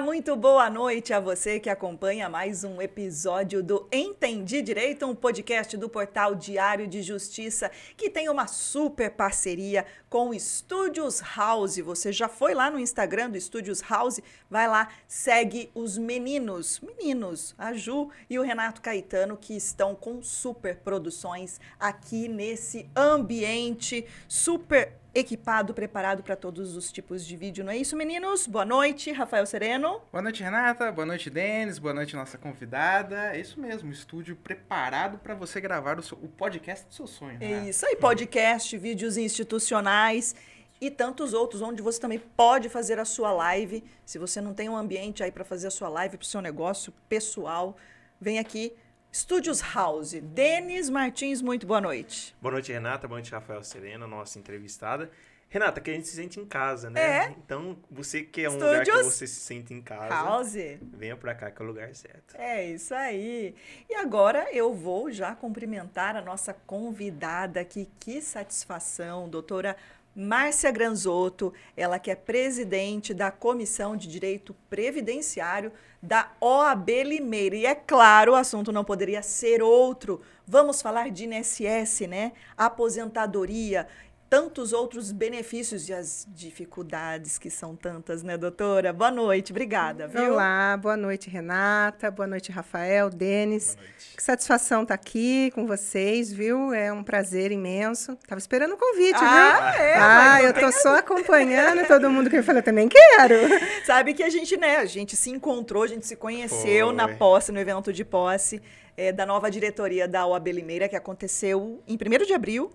[0.00, 5.76] Muito boa noite a você que acompanha mais um episódio do Entendi Direito, um podcast
[5.76, 11.78] do portal Diário de Justiça que tem uma super parceria com o Estúdios House.
[11.78, 14.20] Você já foi lá no Instagram do Estúdios House?
[14.48, 20.22] Vai lá, segue os meninos, meninos, a Ju e o Renato Caetano que estão com
[20.22, 27.72] super produções aqui nesse ambiente super equipado, preparado para todos os tipos de vídeo, não
[27.72, 28.46] é isso, meninos?
[28.46, 30.00] Boa noite, Rafael Sereno.
[30.12, 30.92] Boa noite, Renata.
[30.92, 31.78] Boa noite, Denis.
[31.78, 33.34] Boa noite, nossa convidada.
[33.34, 37.38] É isso mesmo, estúdio preparado para você gravar o, seu, o, podcast do seu sonho.
[37.40, 40.36] É isso aí, podcast, vídeos institucionais
[40.80, 43.82] e tantos outros, onde você também pode fazer a sua live.
[44.06, 46.40] Se você não tem um ambiente aí para fazer a sua live para o seu
[46.40, 47.76] negócio pessoal,
[48.20, 48.72] vem aqui
[49.10, 50.12] Estúdios House.
[50.12, 52.36] Denis Martins, muito boa noite.
[52.40, 53.08] Boa noite, Renata.
[53.08, 55.10] Boa noite, Rafael Serena, nossa entrevistada.
[55.48, 57.00] Renata, que a gente se sente em casa, né?
[57.00, 57.30] É.
[57.30, 60.08] Então, você que é um Studios lugar que você se sente em casa.
[60.14, 60.54] House.
[60.82, 62.36] Venha pra cá, que é o lugar certo.
[62.36, 63.54] É isso aí.
[63.88, 67.88] E agora eu vou já cumprimentar a nossa convidada aqui.
[67.98, 69.74] Que satisfação, doutora
[70.14, 75.72] Márcia Granzotto, ela que é presidente da Comissão de Direito Previdenciário
[76.02, 77.56] da OAB Limeira.
[77.56, 80.20] E é claro, o assunto não poderia ser outro.
[80.46, 82.32] Vamos falar de INSS, né?
[82.56, 83.86] Aposentadoria
[84.28, 88.92] tantos outros benefícios e as dificuldades que são tantas, né, doutora?
[88.92, 90.32] Boa noite, obrigada, viu?
[90.32, 93.76] Olá, boa noite, Renata, boa noite, Rafael, Denis.
[94.14, 96.74] Que satisfação estar tá aqui com vocês, viu?
[96.74, 98.16] É um prazer imenso.
[98.26, 99.82] Tava esperando o convite, ah, viu?
[99.82, 103.34] É, ah, eu tô só acompanhando todo mundo que eu falei, eu também quero.
[103.86, 106.94] Sabe que a gente, né, a gente se encontrou, a gente se conheceu Foi.
[106.94, 108.60] na posse, no evento de posse
[108.94, 112.70] é, da nova diretoria da OAB Limeira, que aconteceu em 1 de abril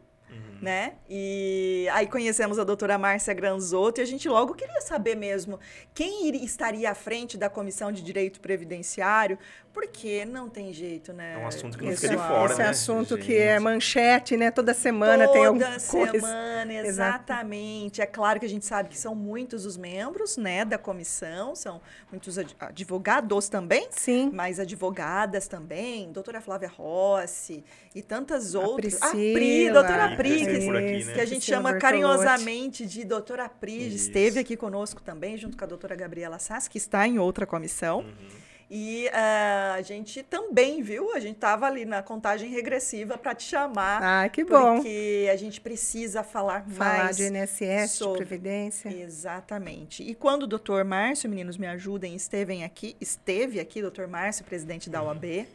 [0.64, 0.94] né?
[1.10, 5.60] E aí conhecemos a doutora Márcia Granzotto e a gente logo queria saber mesmo
[5.94, 9.38] quem estaria à frente da Comissão de Direito Previdenciário,
[9.74, 11.34] porque não tem jeito, né?
[11.34, 12.70] É um assunto que não fica de fora, Esse né?
[12.70, 13.26] assunto gente.
[13.26, 14.52] que é manchete, né?
[14.52, 15.90] Toda semana Toda tem alguma coisa.
[15.90, 18.00] Toda semana, exatamente.
[18.00, 21.82] É claro que a gente sabe que são muitos os membros, né, da comissão, são
[22.12, 23.88] muitos advogados também.
[23.90, 24.30] Sim.
[24.32, 27.64] Mas advogadas também, doutora Flávia Rossi
[27.96, 28.94] e tantas a outras.
[28.94, 31.14] Priscila, a Pri, doutora Pri, que, aqui, né?
[31.14, 31.82] que a gente Priscila chama Bertolotti.
[31.82, 33.96] carinhosamente de doutora Pri, Isso.
[34.08, 38.02] esteve aqui conosco também, junto com a doutora Gabriela Sass, que está em outra comissão.
[38.02, 38.43] Uhum.
[38.76, 41.14] E uh, a gente também, viu?
[41.14, 44.02] A gente estava ali na contagem regressiva para te chamar.
[44.02, 44.78] Ah, que bom.
[44.78, 48.90] Porque a gente precisa falar, Falar mais de INSS, sobre- de Previdência.
[48.90, 50.02] Exatamente.
[50.02, 54.90] E quando o doutor Márcio, meninos, me ajudem, esteve aqui, esteve aqui, doutor Márcio, presidente
[54.90, 55.46] da OAB,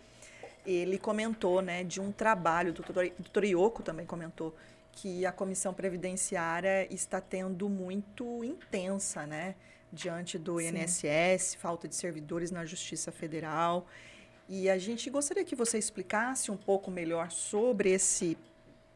[0.65, 4.55] ele comentou, né, de um trabalho, o doutor, doutor Ioco também comentou,
[4.93, 9.57] que a comissão previdenciária está tendo muito intensa, né,
[9.93, 10.69] diante do Sim.
[10.69, 13.87] INSS, falta de servidores na Justiça Federal.
[14.49, 18.37] E a gente gostaria que você explicasse um pouco melhor sobre esse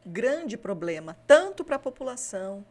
[0.04, 2.64] grande problema, tanto para a população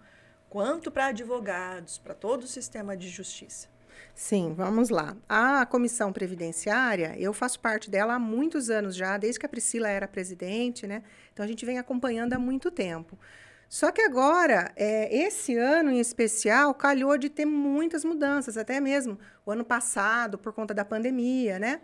[0.49, 3.69] quanto para advogados, para todo o sistema de justiça.
[4.13, 5.15] Sim, vamos lá.
[5.29, 9.87] A comissão previdenciária, eu faço parte dela há muitos anos já, desde que a Priscila
[9.87, 11.03] era presidente, né?
[11.31, 13.17] Então a gente vem acompanhando há muito tempo.
[13.71, 19.17] Só que agora, é, esse ano em especial, calhou de ter muitas mudanças, até mesmo
[19.45, 21.79] o ano passado, por conta da pandemia, né?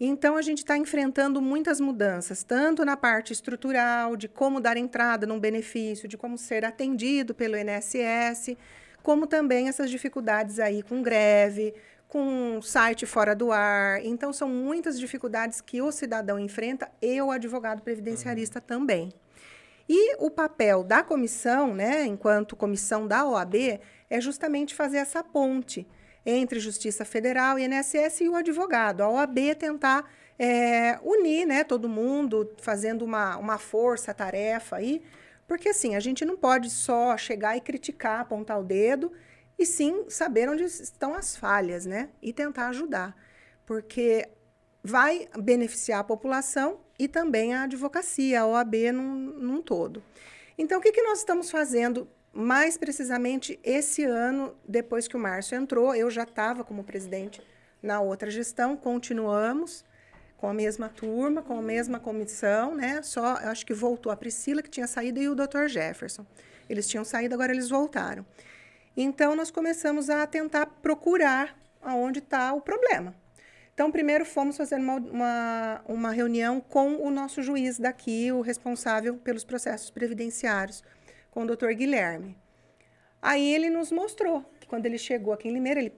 [0.00, 5.26] Então, a gente está enfrentando muitas mudanças, tanto na parte estrutural, de como dar entrada
[5.26, 8.56] num benefício, de como ser atendido pelo INSS,
[9.02, 11.74] como também essas dificuldades aí com greve,
[12.08, 14.02] com site fora do ar.
[14.02, 19.12] Então, são muitas dificuldades que o cidadão enfrenta e o advogado previdenciarista também.
[19.94, 23.78] E o papel da comissão, né, enquanto comissão da OAB,
[24.08, 25.86] é justamente fazer essa ponte
[26.24, 29.02] entre Justiça Federal e INSS e o advogado.
[29.02, 35.02] A OAB tentar é, unir né, todo mundo, fazendo uma, uma força-tarefa aí,
[35.46, 39.12] porque assim, a gente não pode só chegar e criticar, apontar o dedo,
[39.58, 42.08] e sim saber onde estão as falhas, né?
[42.22, 43.14] E tentar ajudar.
[43.66, 44.26] Porque
[44.82, 50.00] vai beneficiar a população e também a advocacia, a OAB num, num todo.
[50.56, 55.56] Então, o que, que nós estamos fazendo mais precisamente esse ano, depois que o Márcio
[55.56, 55.96] entrou?
[55.96, 57.42] Eu já estava como presidente
[57.82, 59.84] na outra gestão, continuamos
[60.36, 63.02] com a mesma turma, com a mesma comissão, né?
[63.02, 65.66] Só, acho que voltou a Priscila, que tinha saído, e o Dr.
[65.66, 66.24] Jefferson.
[66.68, 68.24] Eles tinham saído, agora eles voltaram.
[68.96, 73.12] Então, nós começamos a tentar procurar aonde está o problema.
[73.74, 79.16] Então, primeiro fomos fazer uma, uma, uma reunião com o nosso juiz daqui, o responsável
[79.16, 80.84] pelos processos previdenciários,
[81.30, 82.36] com o doutor Guilherme.
[83.20, 85.92] Aí ele nos mostrou que quando ele chegou aqui em Limeira, ele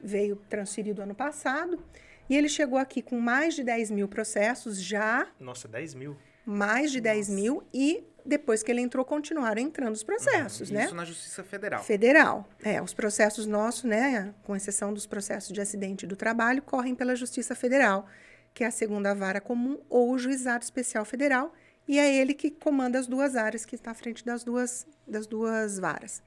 [0.00, 1.82] veio transferido ano passado.
[2.28, 6.16] E ele chegou aqui com mais de 10 mil processos já, Nossa, 10 mil.
[6.46, 10.84] Mais de 10 mil, e depois que ele entrou, continuaram entrando os processos, né?
[10.84, 11.82] Isso na Justiça Federal.
[11.82, 12.48] Federal.
[12.62, 17.14] É, os processos nossos, né, com exceção dos processos de acidente do trabalho, correm pela
[17.14, 18.06] Justiça Federal,
[18.54, 21.52] que é a segunda vara comum ou o Juizado Especial Federal,
[21.86, 25.26] e é ele que comanda as duas áreas, que está à frente das duas, das
[25.26, 26.22] duas varas.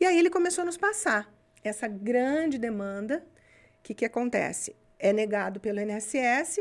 [0.00, 1.32] E aí ele começou a nos passar
[1.62, 3.24] essa grande demanda.
[3.78, 4.74] O que, que acontece?
[4.98, 6.60] É negado pelo INSS,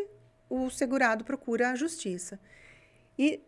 [0.49, 2.39] o segurado procura a justiça.
[3.17, 3.41] E,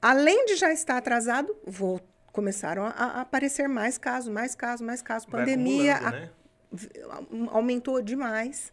[0.00, 2.00] além de já estar atrasado, vou,
[2.32, 5.28] começaram a, a aparecer mais casos, mais casos, mais casos.
[5.28, 7.48] Pandemia acumulando, a- né?
[7.50, 8.72] aumentou demais.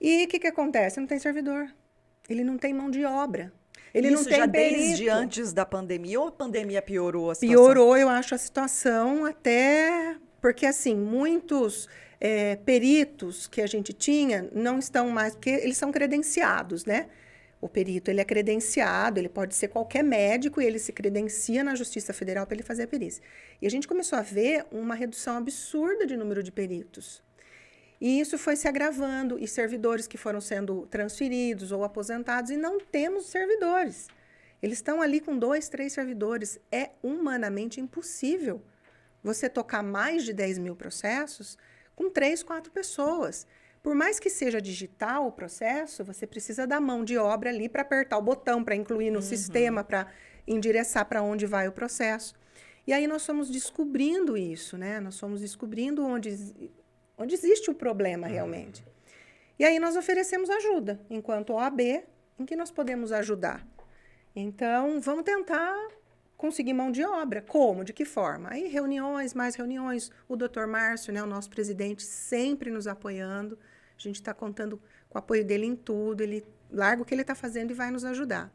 [0.00, 1.00] E o que, que acontece?
[1.00, 1.72] Não tem servidor.
[2.28, 3.52] Ele não tem mão de obra.
[3.92, 4.76] Ele Isso não tem já perito.
[4.80, 7.64] desde antes da pandemia ou a pandemia piorou a situação?
[7.64, 11.88] Piorou, eu acho, a situação até porque, assim, muitos
[12.20, 17.08] é, peritos que a gente tinha não estão mais, porque eles são credenciados, né?
[17.60, 21.74] O perito, ele é credenciado, ele pode ser qualquer médico e ele se credencia na
[21.74, 23.22] Justiça Federal para ele fazer a perícia.
[23.60, 27.22] E a gente começou a ver uma redução absurda de número de peritos.
[28.00, 32.78] E isso foi se agravando, e servidores que foram sendo transferidos ou aposentados, e não
[32.78, 34.08] temos servidores.
[34.62, 36.58] Eles estão ali com dois, três servidores.
[36.70, 38.62] É humanamente impossível
[39.22, 41.56] você tocar mais de 10 mil processos
[41.94, 43.46] com três, quatro pessoas.
[43.82, 47.82] Por mais que seja digital o processo, você precisa da mão de obra ali para
[47.82, 50.06] apertar o botão, para incluir no sistema, para
[50.46, 52.34] endereçar para onde vai o processo.
[52.86, 55.00] E aí nós fomos descobrindo isso, né?
[55.00, 56.72] Nós fomos descobrindo onde,
[57.16, 58.84] onde existe o problema realmente.
[59.58, 61.80] E aí nós oferecemos ajuda, enquanto OAB,
[62.38, 63.66] em que nós podemos ajudar.
[64.34, 65.76] Então, vamos tentar
[66.36, 67.42] conseguir mão de obra.
[67.42, 67.84] Como?
[67.84, 68.50] De que forma?
[68.50, 70.10] Aí, reuniões, mais reuniões.
[70.28, 73.58] O doutor Márcio, né, o nosso presidente, sempre nos apoiando.
[73.96, 76.22] A gente está contando com o apoio dele em tudo.
[76.22, 78.52] Ele larga o que ele está fazendo e vai nos ajudar.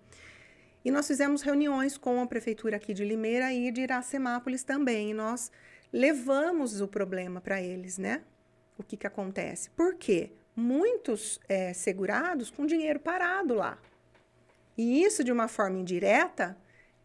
[0.84, 5.12] E nós fizemos reuniões com a prefeitura aqui de Limeira e de Iracemápolis também.
[5.12, 5.52] E nós
[5.92, 8.22] levamos o problema para eles, né?
[8.78, 9.70] O que, que acontece?
[9.72, 10.32] Por quê?
[10.56, 13.78] Muitos eh, segurados com dinheiro parado lá.
[14.78, 16.58] E isso, de uma forma indireta,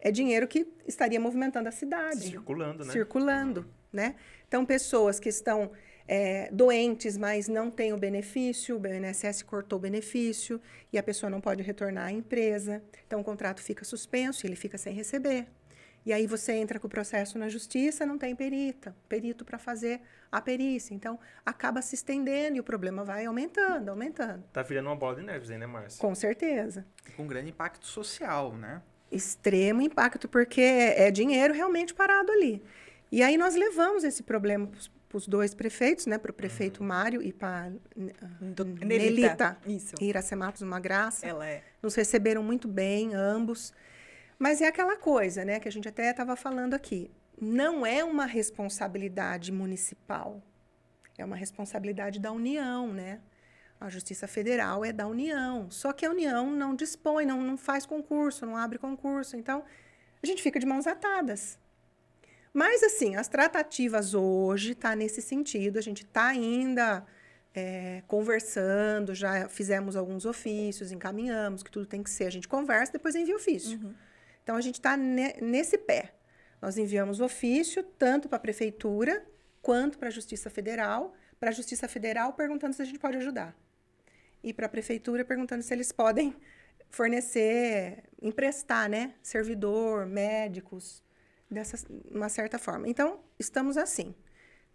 [0.04, 2.92] é dinheiro que estaria movimentando a cidade Circulando, né?
[2.92, 4.14] circulando, né?
[4.46, 5.72] Então, pessoas que estão
[6.06, 10.60] é, doentes, mas não têm o benefício, o INSS cortou o benefício
[10.92, 12.82] e a pessoa não pode retornar à empresa.
[13.06, 15.46] Então, o contrato fica suspenso e ele fica sem receber.
[16.04, 20.02] E aí você entra com o processo na justiça, não tem perita, perito para fazer
[20.30, 20.92] a perícia.
[20.92, 24.44] Então, acaba se estendendo e o problema vai aumentando, aumentando.
[24.52, 25.98] Tá virando uma bola de neves aí, né, Márcia?
[25.98, 26.86] Com certeza.
[27.16, 28.82] Com grande impacto social, né?
[29.14, 32.62] Extremo impacto, porque é dinheiro realmente parado ali.
[33.12, 34.66] E aí nós levamos esse problema
[35.08, 36.18] para os dois prefeitos, né?
[36.18, 37.70] Para o prefeito Mário e para
[38.40, 39.56] Do- Nelita.
[39.66, 39.94] Isso.
[40.00, 41.24] Iracematos, uma graça.
[41.26, 41.62] Ela é.
[41.80, 43.72] Nos receberam muito bem, ambos.
[44.38, 45.60] Mas é aquela coisa, né?
[45.60, 47.10] Que a gente até estava falando aqui.
[47.40, 50.42] Não é uma responsabilidade municipal.
[51.16, 53.20] É uma responsabilidade da União, né?
[53.84, 55.70] A Justiça Federal é da União.
[55.70, 59.36] Só que a União não dispõe, não, não faz concurso, não abre concurso.
[59.36, 59.62] Então,
[60.22, 61.58] a gente fica de mãos atadas.
[62.50, 65.78] Mas, assim, as tratativas hoje tá nesse sentido.
[65.78, 67.04] A gente está ainda
[67.54, 72.24] é, conversando, já fizemos alguns ofícios, encaminhamos, que tudo tem que ser.
[72.24, 73.94] A gente conversa, depois envia ofício.
[74.42, 76.14] Então, a gente está nesse pé.
[76.62, 79.22] Nós enviamos ofício tanto para a Prefeitura
[79.60, 81.12] quanto para a Justiça Federal.
[81.38, 83.54] Para a Justiça Federal, perguntando se a gente pode ajudar.
[84.44, 86.36] E para a Prefeitura, perguntando se eles podem
[86.90, 89.14] fornecer, emprestar, né?
[89.22, 91.02] Servidor, médicos,
[91.50, 91.78] dessa
[92.10, 92.86] uma certa forma.
[92.86, 94.14] Então, estamos assim,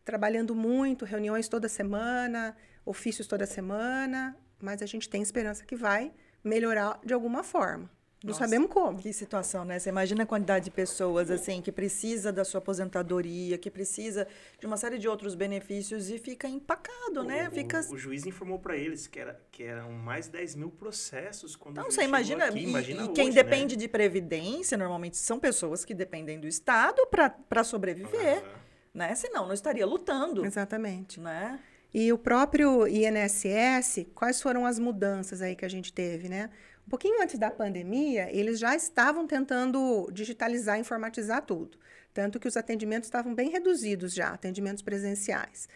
[0.04, 6.12] trabalhando muito, reuniões toda semana, ofícios toda semana, mas a gente tem esperança que vai
[6.44, 7.90] melhorar de alguma forma.
[8.22, 8.40] Não Nossa.
[8.46, 8.98] sabemos como.
[8.98, 9.80] Que situação, né?
[9.80, 14.28] Você imagina a quantidade de pessoas, assim, que precisa da sua aposentadoria, que precisa
[14.60, 17.48] de uma série de outros benefícios e fica empacado, né?
[17.48, 17.80] O- Fica...
[17.90, 21.80] O, o juiz informou pra eles que, era, que eram mais 10 mil processos quando
[21.80, 22.60] Então, você imagina, aqui.
[22.60, 23.36] e, Imagina e hoje, quem né?
[23.36, 28.60] depende de previdência, normalmente são pessoas que dependem do Estado para sobreviver, Ah,
[28.94, 29.16] né?
[29.16, 31.22] Senão não estaria lutando, Exatamente.
[31.22, 31.58] né?
[31.94, 36.50] E o próprio INSS, quais foram as mudanças aí que a gente teve, né?
[36.90, 41.78] Um pouquinho antes da pandemia, eles já estavam tentando digitalizar, informatizar tudo.
[42.12, 45.70] Tanto que os atendimentos estavam bem reduzidos já, atendimentos presenciais.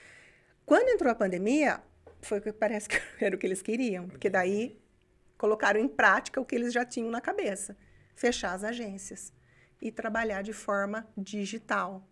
[0.65, 1.83] Quando entrou a pandemia,
[2.19, 4.81] foi que parece que era o que eles queriam, porque daí
[5.37, 7.77] colocaram em prática o que eles já tinham na cabeça:
[8.15, 9.31] fechar as agências
[9.79, 12.09] e trabalhar de forma digital.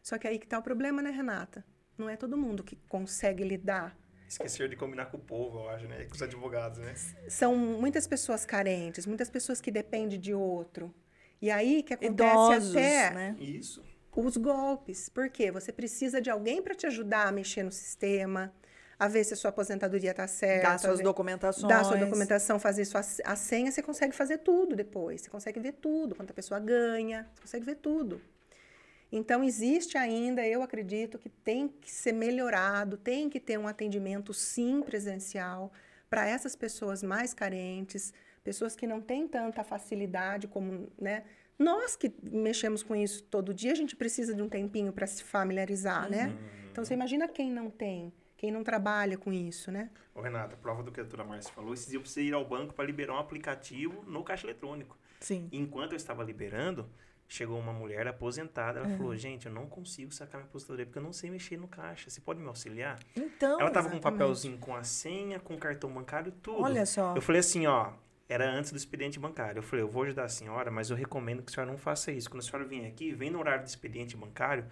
[0.00, 1.64] Só que aí que está o problema, né, Renata?
[2.02, 3.96] não é todo mundo que consegue lidar.
[4.32, 6.04] Esquecer de combinar com o povo, eu acho, né?
[6.04, 6.94] Com os advogados, né?
[7.28, 10.92] São muitas pessoas carentes, muitas pessoas que dependem de outro.
[11.40, 13.36] E aí que acontece Idosos, até né?
[13.38, 13.84] Isso.
[14.16, 15.08] os golpes.
[15.08, 15.50] Por quê?
[15.50, 18.54] Você precisa de alguém para te ajudar a mexer no sistema,
[18.98, 20.68] a ver se a sua aposentadoria está certa.
[20.68, 21.68] Dar suas ver- documentações.
[21.68, 25.20] Dar sua documentação, fazer sua a senha, você consegue fazer tudo depois.
[25.20, 28.20] Você consegue ver tudo, quanto a pessoa ganha, você consegue ver tudo.
[29.14, 34.32] Então, existe ainda, eu acredito, que tem que ser melhorado, tem que ter um atendimento,
[34.32, 35.70] sim, presencial,
[36.08, 41.24] para essas pessoas mais carentes, pessoas que não têm tanta facilidade como, né?
[41.58, 45.22] Nós que mexemos com isso todo dia, a gente precisa de um tempinho para se
[45.22, 46.34] familiarizar, né?
[46.70, 49.90] Então, você imagina quem não tem, quem não trabalha com isso, né?
[50.14, 52.44] Ô, Renata, prova do que a doutora Márcia falou, esses dias eu precisei ir ao
[52.46, 54.96] banco para liberar um aplicativo no caixa eletrônico.
[55.20, 55.48] Sim.
[55.52, 56.88] Enquanto eu estava liberando,
[57.32, 58.80] chegou uma mulher aposentada.
[58.80, 61.66] Ela falou: Gente, eu não consigo sacar minha aposentadoria porque eu não sei mexer no
[61.66, 62.10] caixa.
[62.10, 62.98] Você pode me auxiliar?
[63.16, 64.18] Então, ela tava com um exatamente.
[64.20, 66.62] papelzinho com a senha, com o cartão bancário, tudo.
[66.62, 67.14] olha só.
[67.16, 67.92] Eu falei assim: Ó,
[68.28, 69.60] era antes do expediente bancário.
[69.60, 72.12] Eu falei: Eu vou ajudar a senhora, mas eu recomendo que a senhora não faça
[72.12, 72.28] isso.
[72.28, 74.66] Quando a senhora vier aqui, vem no horário do expediente bancário,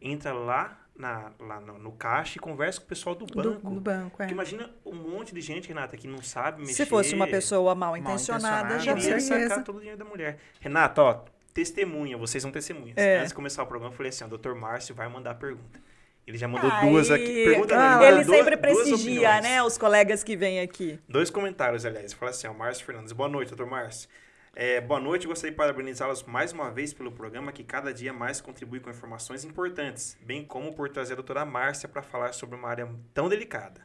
[0.00, 3.70] entra lá, na, lá no, no caixa e conversa com o pessoal do Do, banco.
[3.70, 4.30] do banco, é.
[4.30, 6.84] Imagina um monte de gente, Renata, que não sabe mexer.
[6.84, 9.48] Se fosse uma pessoa mal intencionada, intencionada, já certeza.
[9.48, 10.38] sacar todo o dinheiro da mulher.
[10.60, 11.24] Renata, ó,
[11.56, 12.98] testemunha, vocês são testemunhas.
[12.98, 13.16] É.
[13.16, 15.80] Antes de começar o programa, eu falei assim, ó, doutor Márcio vai mandar a pergunta.
[16.26, 17.44] Ele já mandou Aí, duas aqui.
[17.44, 20.98] Pergunta não, ah, mandou ele duas- sempre prestigia, né, os colegas que vêm aqui.
[21.08, 22.12] Dois comentários, aliás.
[22.12, 23.12] Fala assim, ó, Márcio Fernandes.
[23.12, 24.06] Boa noite, doutor Márcio.
[24.54, 28.38] É, boa noite, gostaria de parabenizá-los mais uma vez pelo programa que cada dia mais
[28.40, 32.68] contribui com informações importantes, bem como por trazer a doutora Márcia para falar sobre uma
[32.68, 33.80] área tão delicada.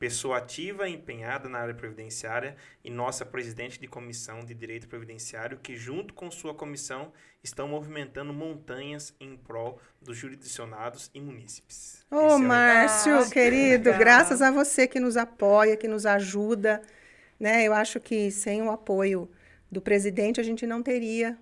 [0.00, 5.58] Pessoa ativa e empenhada na área previdenciária e nossa presidente de comissão de direito previdenciário
[5.58, 7.12] que, junto com sua comissão,
[7.44, 12.06] estão movimentando montanhas em prol dos jurisdicionados e munícipes.
[12.10, 16.80] Ô, é o Márcio, que querido, graças a você que nos apoia, que nos ajuda,
[17.38, 17.62] né?
[17.62, 19.30] Eu acho que sem o apoio
[19.70, 21.36] do presidente a gente não teria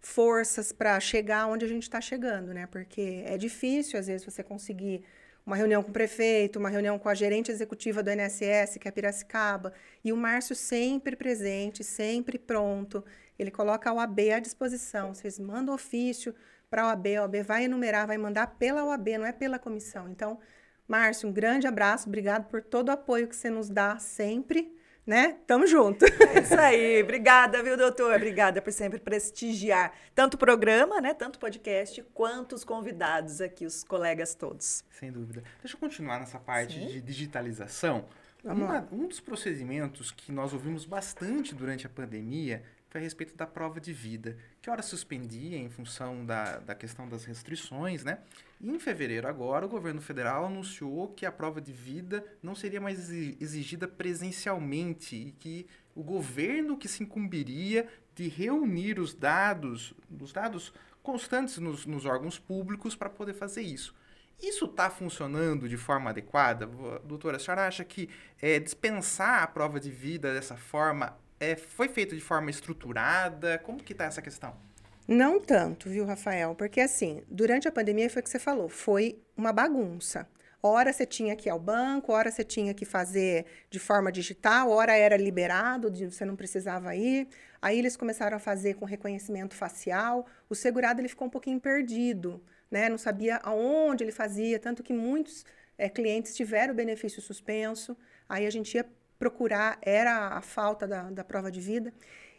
[0.00, 2.68] forças para chegar onde a gente está chegando, né?
[2.68, 5.02] Porque é difícil às vezes você conseguir
[5.46, 8.90] uma reunião com o prefeito, uma reunião com a gerente executiva do INSS, que é
[8.90, 9.72] Piracicaba,
[10.04, 13.04] e o Márcio sempre presente, sempre pronto.
[13.38, 15.14] Ele coloca a OAB à disposição.
[15.14, 16.34] Vocês mandam ofício
[16.68, 20.08] para a OAB, a OAB vai enumerar, vai mandar pela OAB, não é pela comissão.
[20.08, 20.40] Então,
[20.88, 24.75] Márcio, um grande abraço, obrigado por todo o apoio que você nos dá sempre,
[25.06, 25.36] né?
[25.46, 26.04] Tamo junto.
[26.04, 27.02] É isso aí.
[27.02, 28.14] Obrigada, viu, doutor?
[28.16, 33.64] Obrigada por sempre prestigiar tanto o programa, né, tanto o podcast, quanto os convidados aqui,
[33.64, 34.82] os colegas todos.
[34.90, 35.42] Sem dúvida.
[35.62, 36.86] Deixa eu continuar nessa parte Sim.
[36.86, 38.06] de digitalização.
[38.42, 38.88] Vamos Uma- lá.
[38.92, 43.80] um dos procedimentos que nós ouvimos bastante durante a pandemia foi a respeito da prova
[43.80, 48.18] de vida, que ora suspendia em função da, da questão das restrições, né?
[48.60, 52.98] Em fevereiro agora, o governo federal anunciou que a prova de vida não seria mais
[52.98, 60.32] exi- exigida presencialmente e que o governo que se incumbiria de reunir os dados, os
[60.32, 60.72] dados
[61.02, 63.94] constantes nos, nos órgãos públicos para poder fazer isso.
[64.42, 66.66] Isso está funcionando de forma adequada?
[67.04, 68.08] Doutora, a senhora acha que
[68.40, 73.58] é, dispensar a prova de vida dessa forma é, foi feito de forma estruturada?
[73.58, 74.65] Como que está essa questão?
[75.08, 76.54] Não tanto, viu, Rafael?
[76.54, 80.28] Porque assim, durante a pandemia foi o que você falou, foi uma bagunça.
[80.60, 84.68] Hora você tinha que ir ao banco, hora você tinha que fazer de forma digital,
[84.70, 87.28] hora era liberado, você não precisava ir.
[87.62, 90.26] Aí eles começaram a fazer com reconhecimento facial.
[90.48, 92.88] O segurado ele ficou um pouquinho perdido, né?
[92.88, 95.44] Não sabia aonde ele fazia, tanto que muitos
[95.78, 97.96] eh, clientes tiveram o benefício suspenso.
[98.28, 98.84] Aí a gente ia
[99.18, 101.92] procurar, era a falta da, da prova de vida.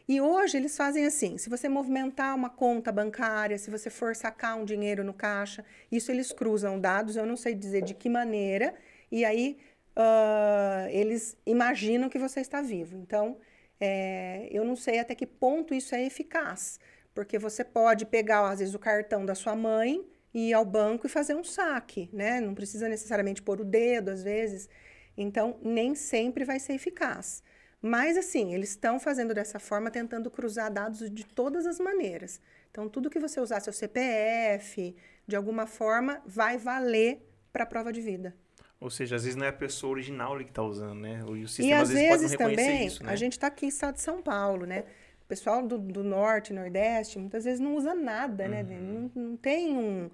[0.07, 4.57] E hoje eles fazem assim: se você movimentar uma conta bancária, se você for sacar
[4.57, 8.73] um dinheiro no caixa, isso eles cruzam dados, eu não sei dizer de que maneira,
[9.11, 9.57] e aí
[9.95, 12.95] ah, eles imaginam que você está vivo.
[12.97, 13.37] Então,
[13.79, 16.79] é, eu não sei até que ponto isso é eficaz,
[17.15, 21.07] porque você pode pegar, às vezes, o cartão da sua mãe e ir ao banco
[21.07, 22.39] e fazer um saque, né?
[22.39, 24.69] Não precisa necessariamente pôr o dedo, às vezes.
[25.17, 27.43] Então, nem sempre vai ser eficaz.
[27.81, 32.41] Mas, assim, eles estão fazendo dessa forma, tentando cruzar dados de todas as maneiras.
[32.71, 34.95] Então, tudo que você usar seu CPF,
[35.27, 37.21] de alguma forma, vai valer
[37.53, 38.35] para a prova de vida.
[38.79, 41.23] Ou seja, às vezes não é a pessoa original que está usando, né?
[41.23, 43.11] O, o E sistema às às vezes, pode vezes também, isso, né?
[43.11, 44.83] a gente está aqui em estado de São Paulo, né?
[45.23, 48.63] O pessoal do, do norte, nordeste, muitas vezes não usa nada, né?
[48.63, 49.11] Uhum.
[49.15, 50.09] Não, não tem um,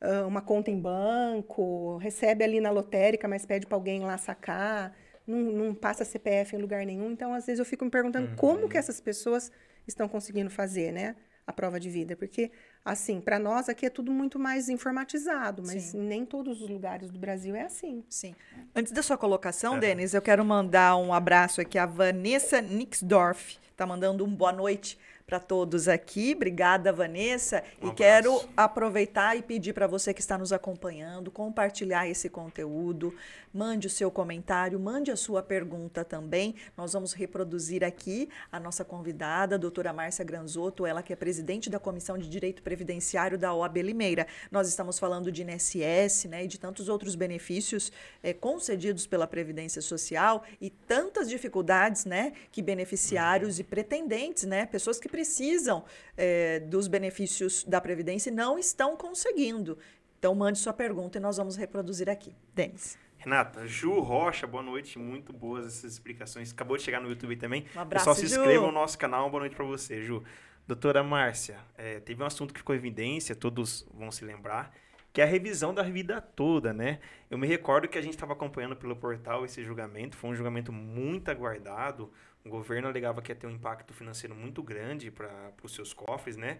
[0.00, 4.96] ah, uma conta em banco, recebe ali na lotérica, mas pede para alguém lá sacar,
[5.26, 7.10] não, não passa CPF em lugar nenhum.
[7.10, 8.36] Então, às vezes eu fico me perguntando Uhum.
[8.36, 9.50] como que essas pessoas
[9.86, 11.16] estão conseguindo fazer, né?
[11.48, 12.50] a prova de vida, porque
[12.84, 16.00] assim, para nós aqui é tudo muito mais informatizado, mas Sim.
[16.00, 18.02] nem todos os lugares do Brasil é assim.
[18.10, 18.34] Sim.
[18.74, 19.78] Antes da sua colocação, É.
[19.78, 23.58] Denis, eu quero mandar um abraço aqui a Vanessa Nixdorf.
[23.76, 26.34] Tá mandando um boa noite para todos aqui.
[26.36, 27.64] Obrigada, Vanessa.
[27.82, 33.12] Um e quero aproveitar e pedir para você que está nos acompanhando compartilhar esse conteúdo.
[33.52, 36.54] Mande o seu comentário, mande a sua pergunta também.
[36.76, 41.68] Nós vamos reproduzir aqui a nossa convidada, a doutora Márcia Granzotto, ela que é presidente
[41.68, 44.28] da Comissão de Direito Previdenciário da OAB Limeira.
[44.50, 47.90] Nós estamos falando de INSS né, e de tantos outros benefícios
[48.22, 55.00] eh, concedidos pela Previdência Social e tantas dificuldades né, que beneficiários e pretendentes, né, pessoas
[55.00, 55.82] que precisam
[56.14, 59.78] eh, dos benefícios da Previdência e não estão conseguindo.
[60.18, 62.36] Então, mande sua pergunta e nós vamos reproduzir aqui.
[62.54, 62.98] Denis.
[63.16, 64.98] Renata, Ju Rocha, boa noite.
[64.98, 66.52] Muito boas essas explicações.
[66.52, 67.64] Acabou de chegar no YouTube também.
[67.74, 68.40] Um abraço, Pessoal, se Ju.
[68.40, 69.30] inscreva no nosso canal.
[69.30, 70.22] Boa noite para você, Ju.
[70.66, 74.70] Doutora Márcia, é, teve um assunto que ficou em evidência, todos vão se lembrar,
[75.14, 76.98] que é a revisão da vida toda, né?
[77.30, 80.72] Eu me recordo que a gente estava acompanhando pelo portal esse julgamento, foi um julgamento
[80.72, 82.12] muito aguardado.
[82.46, 86.36] O governo alegava que ia ter um impacto financeiro muito grande para os seus cofres,
[86.36, 86.58] né?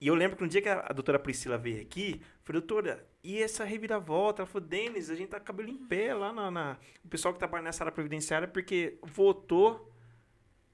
[0.00, 2.60] E eu lembro que no dia que a, a doutora Priscila veio aqui, eu falei,
[2.62, 4.42] doutora, e essa reviravolta?
[4.42, 7.34] Ela falou, Denis, a gente tá com cabelo em pé lá na, na- O pessoal
[7.34, 9.92] que trabalha nessa área previdenciária, porque votou,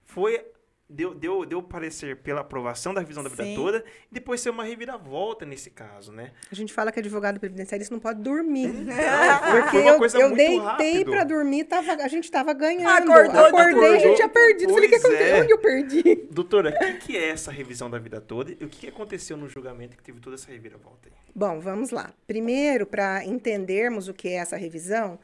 [0.04, 0.44] foi,
[0.88, 3.55] deu, deu, deu parecer pela aprovação da revisão da vida Sim.
[3.55, 6.33] toda, e depois ser uma reviravolta nesse caso, né?
[6.50, 8.73] A gente fala que advogado previdenciarista não pode dormir.
[9.50, 13.11] Foi Porque uma eu, coisa eu deitei pra dormir, tava, a gente tava ganhando.
[13.11, 14.14] Acordou, Acordei, a gente acordou.
[14.14, 14.73] tinha perdido.
[14.73, 15.26] Falei, o que aconteceu?
[15.26, 15.43] é.
[15.43, 16.14] Onde eu perdi?
[16.31, 19.37] Doutora, o que, que é essa revisão da vida toda e o que, que aconteceu
[19.37, 21.12] no julgamento que teve toda essa reviravolta aí?
[21.35, 22.12] Bom, vamos lá.
[22.26, 25.19] Primeiro, para entendermos o que é essa revisão,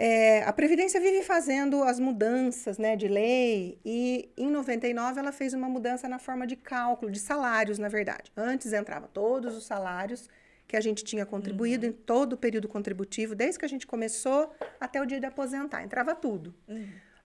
[0.00, 5.52] é, a Previdência vive fazendo as mudanças né, de lei e em 99 ela fez
[5.52, 8.30] uma mudança na forma de cálculo, de salários, na verdade.
[8.36, 10.30] Antes entrava todos os salários
[10.68, 14.54] que a gente tinha contribuído em todo o período contributivo, desde que a gente começou
[14.78, 16.54] até o dia de aposentar, entrava tudo.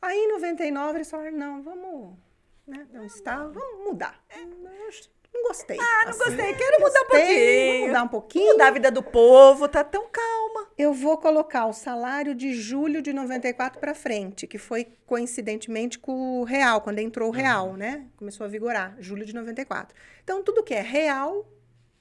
[0.01, 2.17] Aí em 99 eles falaram, não, vamos,
[2.65, 4.19] né, não está, vamos mudar.
[4.35, 4.89] Eu
[5.33, 5.77] não gostei.
[5.79, 6.19] Ah, não assim.
[6.19, 7.87] gostei, quero mudar um Gostei, pouquinho.
[7.87, 8.51] Mudar um pouquinho.
[8.53, 10.67] Mudar a vida do povo, tá tão calma.
[10.77, 16.41] Eu vou colocar o salário de julho de 94 para frente, que foi coincidentemente com
[16.41, 18.05] o real, quando entrou o real, né?
[18.15, 19.95] Começou a vigorar, julho de 94.
[20.23, 21.47] Então, tudo que é real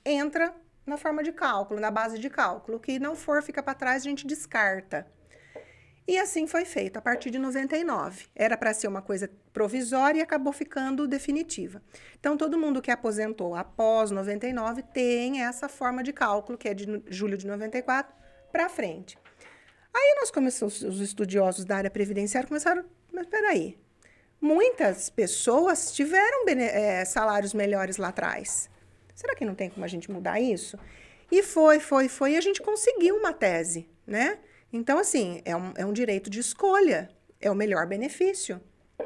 [0.04, 2.76] entra na forma de cálculo, na base de cálculo.
[2.76, 5.06] O que não for, fica para trás, a gente descarta.
[6.06, 8.26] E assim foi feito, a partir de 99.
[8.34, 11.80] Era para ser uma coisa provisória e acabou ficando definitiva.
[12.18, 17.02] Então, todo mundo que aposentou após 99 tem essa forma de cálculo, que é de
[17.06, 18.12] julho de 94
[18.50, 19.16] para frente.
[19.94, 23.78] Aí nós começamos, os estudiosos da área previdenciária começaram, mas peraí,
[24.40, 28.68] muitas pessoas tiveram eh, salários melhores lá atrás.
[29.14, 30.78] Será que não tem como a gente mudar isso?
[31.30, 34.38] E foi, foi, foi, e a gente conseguiu uma tese, né?
[34.72, 38.60] Então, assim, é um, é um direito de escolha, é o melhor benefício.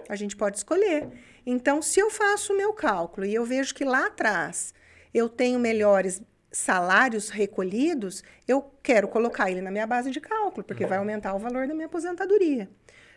[0.09, 1.09] A gente pode escolher.
[1.44, 4.72] Então, se eu faço o meu cálculo e eu vejo que lá atrás
[5.12, 10.87] eu tenho melhores salários recolhidos, eu quero colocar ele na minha base de cálculo, porque
[10.87, 12.68] vai aumentar o valor da minha aposentadoria.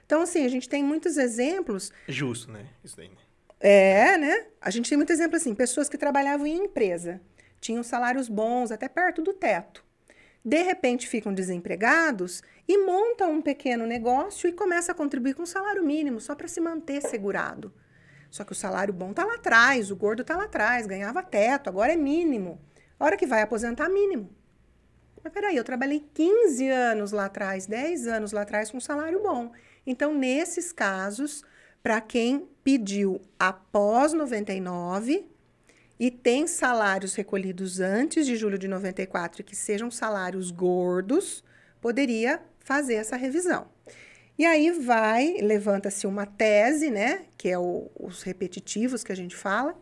[0.05, 2.65] Então, assim, a gente tem muitos exemplos Justo, né?
[2.83, 3.15] Isso daí, né?
[3.59, 4.47] é, né?
[4.59, 7.21] A gente tem muito exemplo assim, pessoas que trabalhavam em empresa,
[7.61, 9.85] tinham salários bons, até perto do teto.
[10.43, 15.83] De repente ficam desempregados e montam um pequeno negócio e começam a contribuir com salário
[15.83, 17.73] mínimo, só para se manter segurado.
[18.29, 21.67] Só que o salário bom tá lá atrás, o gordo tá lá atrás, ganhava teto,
[21.67, 22.61] agora é mínimo.
[22.99, 24.29] A hora que vai aposentar, mínimo.
[25.23, 29.51] Mas peraí, eu trabalhei 15 anos lá atrás, 10 anos lá atrás com salário bom.
[29.85, 31.43] Então, nesses casos,
[31.81, 35.27] para quem pediu após 99
[35.99, 41.43] e tem salários recolhidos antes de julho de 94 e que sejam salários gordos,
[41.81, 43.67] poderia fazer essa revisão.
[44.37, 49.35] E aí vai, levanta-se uma tese, né, que é o- os repetitivos que a gente
[49.35, 49.77] fala,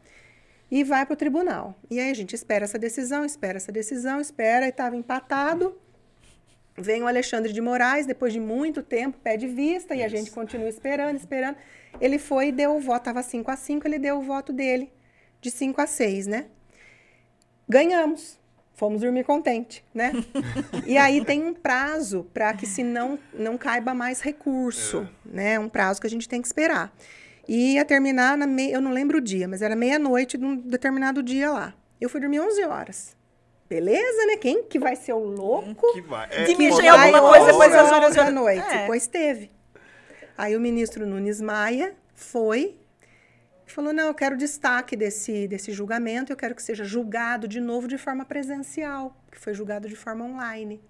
[0.71, 1.75] e vai para o tribunal.
[1.89, 5.79] E aí a gente espera essa decisão, espera essa decisão, espera, e estava empatado.
[6.75, 10.67] Vem o Alexandre de Moraes, depois de muito tempo, pede vista, e a gente continua
[10.67, 11.57] esperando, esperando.
[12.01, 14.91] Ele foi e deu o voto, estava 5 a 5 ele deu o voto dele,
[15.41, 16.45] de 5 a 6, né?
[17.67, 18.37] Ganhamos.
[18.73, 20.11] Fomos dormir contente, né?
[20.85, 25.57] e aí tem um prazo para que se não, não caiba mais recurso, né?
[25.57, 26.93] Um prazo que a gente tem que esperar.
[27.47, 30.55] E ia terminar na meia, eu não lembro o dia, mas era meia-noite de um
[30.55, 31.73] determinado dia lá.
[31.99, 33.17] Eu fui dormir 11 horas.
[33.67, 34.37] Beleza, né?
[34.37, 35.93] Quem que vai ser o louco?
[35.93, 36.29] Que vai.
[36.29, 38.33] Que é, mexer em vai alguma uma coisa depois das horas 11 da horas.
[38.33, 38.75] noite.
[38.75, 38.85] É.
[38.85, 39.51] Pois teve.
[40.37, 42.77] Aí o ministro Nunes Maia foi
[43.73, 47.87] falou: não, eu quero destaque desse, desse julgamento, eu quero que seja julgado de novo
[47.87, 50.81] de forma presencial, que foi julgado de forma online.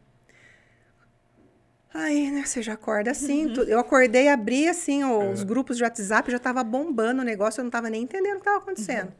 [1.93, 3.51] Aí, né, você já acorda assim.
[3.53, 7.63] tu- Eu acordei, abri assim os grupos de WhatsApp, já estava bombando o negócio, eu
[7.63, 9.13] não estava nem entendendo o que estava acontecendo.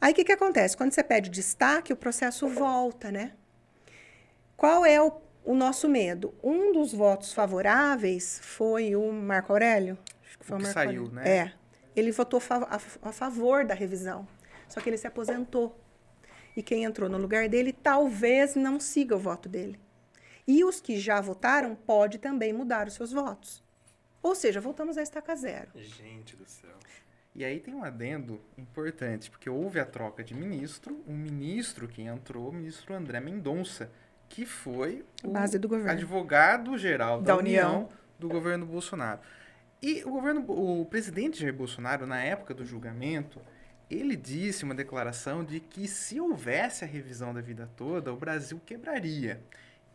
[0.00, 0.76] Aí o que, que acontece?
[0.76, 3.32] Quando você pede destaque, o processo volta, né?
[4.56, 5.10] Qual é o,
[5.44, 6.34] o nosso medo?
[6.44, 9.98] Um dos votos favoráveis foi o Marco Aurélio.
[10.26, 11.14] Acho que foi O o, que Marco saiu, Aurélio.
[11.14, 11.28] né?
[11.38, 11.52] É.
[11.96, 12.40] Ele votou
[13.02, 14.28] a, favor da revisão.
[14.68, 15.74] Só que ele se aposentou.
[16.54, 19.80] E quem entrou no lugar dele talvez não siga o voto dele.
[20.46, 23.62] E os que já votaram pode também mudar os seus votos.
[24.22, 25.70] Ou seja, voltamos a estaca zero.
[25.74, 26.76] Gente do céu.
[27.34, 32.02] E aí tem um adendo importante, porque houve a troca de ministro, um ministro que
[32.02, 33.90] entrou, o ministro André Mendonça,
[34.28, 37.74] que foi o advogado-geral da, Da União.
[37.74, 39.20] União do governo Bolsonaro.
[39.82, 43.40] E o governo, o presidente Jair Bolsonaro, na época do julgamento,
[43.90, 48.60] ele disse uma declaração de que se houvesse a revisão da vida toda, o Brasil
[48.64, 49.40] quebraria.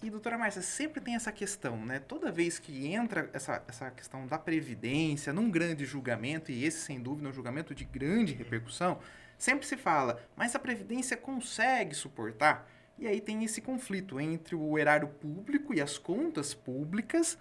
[0.03, 1.99] E, doutora Márcia, sempre tem essa questão, né?
[1.99, 6.99] Toda vez que entra essa, essa questão da Previdência num grande julgamento, e esse, sem
[6.99, 8.99] dúvida, é um julgamento de grande repercussão,
[9.37, 12.67] sempre se fala, mas a Previdência consegue suportar?
[12.97, 17.37] E aí tem esse conflito entre o erário público e as contas públicas,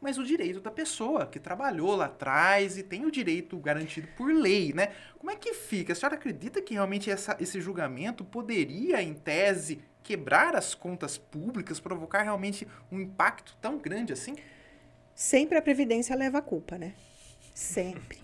[0.00, 4.32] mas o direito da pessoa que trabalhou lá atrás e tem o direito garantido por
[4.32, 4.92] lei, né?
[5.18, 5.92] Como é que fica?
[5.92, 11.80] A senhora acredita que realmente essa- esse julgamento poderia, em tese, quebrar as contas públicas,
[11.80, 14.36] provocar realmente um impacto tão grande assim?
[15.14, 16.94] Sempre a Previdência leva a culpa, né?
[17.54, 18.23] Sempre.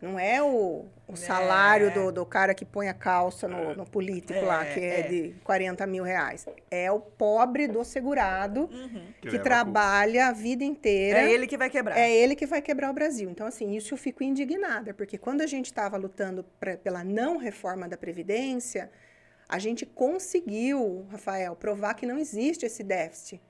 [0.00, 1.90] Não é o, o salário É.
[1.90, 5.02] do, do cara que põe a calça no, no político lá, É, que é, é.
[5.08, 6.46] de 40 mil reais.
[6.70, 8.68] É o pobre do segurado
[9.22, 11.20] que, leva a trabalha a vida inteira.
[11.20, 11.98] É ele que vai quebrar.
[11.98, 13.30] É ele que vai quebrar o Brasil.
[13.30, 17.38] Então, assim, isso eu fico indignada, porque quando a gente estava lutando pra- pela não
[17.38, 18.90] reforma da Previdência,
[19.48, 23.40] a gente conseguiu, Rafael, provar que não existe esse déficit.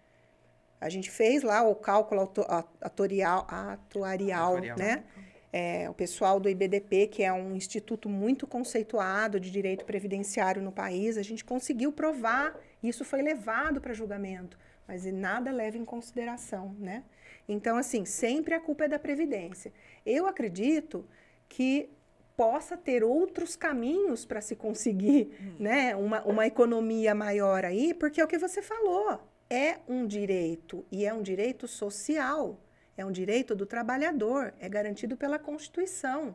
[0.81, 4.79] A gente fez lá o cálculo a- atorial- atuarial, Atuarial.
[4.79, 5.05] né?
[5.53, 10.73] É, o pessoal do IBDP, que é um instituto muito conceituado de direito previdenciário no
[10.73, 16.75] país, a gente conseguiu provar, isso foi levado para julgamento, mas nada leva em consideração,
[16.79, 17.05] né?
[17.49, 19.73] Então, assim, sempre a culpa é da Previdência.
[20.05, 21.07] Eu acredito
[21.49, 21.89] que
[22.37, 28.25] possa ter outros caminhos para se conseguir né, uma, uma economia maior aí, porque é
[28.25, 29.21] o que você falou.
[29.49, 32.61] É um direito, e é um direito social.
[32.97, 36.35] É um direito do trabalhador, é garantido pela Constituição.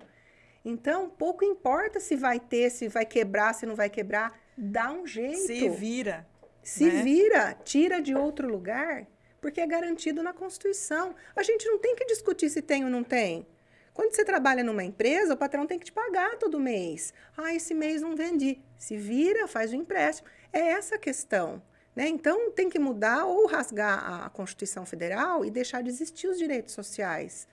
[0.64, 5.08] Então, pouco importa se vai ter, se vai quebrar, se não vai quebrar, dá um
[5.08, 5.48] jeito.
[5.48, 6.28] Se vira.
[6.62, 7.02] Se né?
[7.02, 9.08] vira, tira de outro lugar,
[9.40, 11.16] porque é garantido na Constituição.
[11.36, 13.48] A gente não tem que discutir se tem ou não tem.
[13.94, 17.14] Quando você trabalha numa empresa, o patrão tem que te pagar todo mês.
[17.36, 18.60] Ah, esse mês não vendi.
[18.78, 20.30] Se vira, faz o empréstimo.
[20.54, 21.62] É essa a questão.
[21.96, 22.08] Né?
[22.08, 26.74] Então, tem que mudar ou rasgar a- Constituição Federal e deixar de existir os direitos
[26.74, 27.48] sociais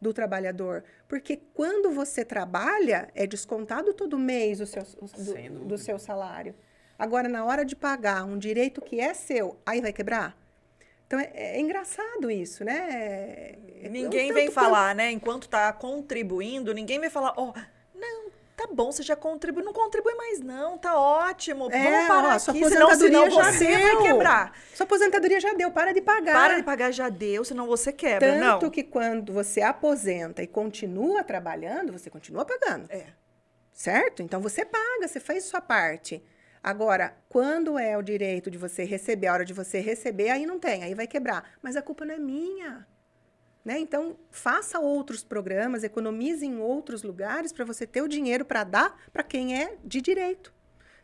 [0.00, 0.82] do trabalhador.
[1.06, 6.54] Porque quando você trabalha, é descontado todo mês o seu, o- do, do seu salário.
[6.98, 10.36] Agora, na hora de pagar um direito que é seu, aí vai quebrar?
[11.06, 12.88] Então, é, é engraçado isso, né?
[12.90, 15.10] É- é Ninguém vem falar, né?
[15.10, 17.54] Enquanto tá contribuindo, ninguém vem falar, ó, não,
[18.68, 22.38] tá bom, você já contribuiu, não contribui mais não, tá ótimo, É, vamos parar ó,
[22.38, 24.02] sua aqui, senão, senão aposentadoria já você vai deu.
[24.02, 24.58] quebrar.
[24.74, 26.32] Sua aposentadoria já deu, para de pagar.
[26.32, 28.70] Para de pagar, já deu, senão você quebra, Tanto não.
[28.70, 32.86] que quando você aposenta e continua trabalhando, você continua pagando.
[32.90, 33.06] É.
[33.72, 34.22] Certo?
[34.22, 36.22] Então você paga, você faz sua parte.
[36.62, 40.60] Agora, quando é o direito de você receber, a hora de você receber, aí não
[40.60, 41.50] tem, aí vai quebrar.
[41.60, 42.86] Mas a culpa não é minha.
[43.64, 43.78] Né?
[43.78, 49.00] Então, faça outros programas, economize em outros lugares para você ter o dinheiro para dar
[49.12, 50.52] para quem é de direito.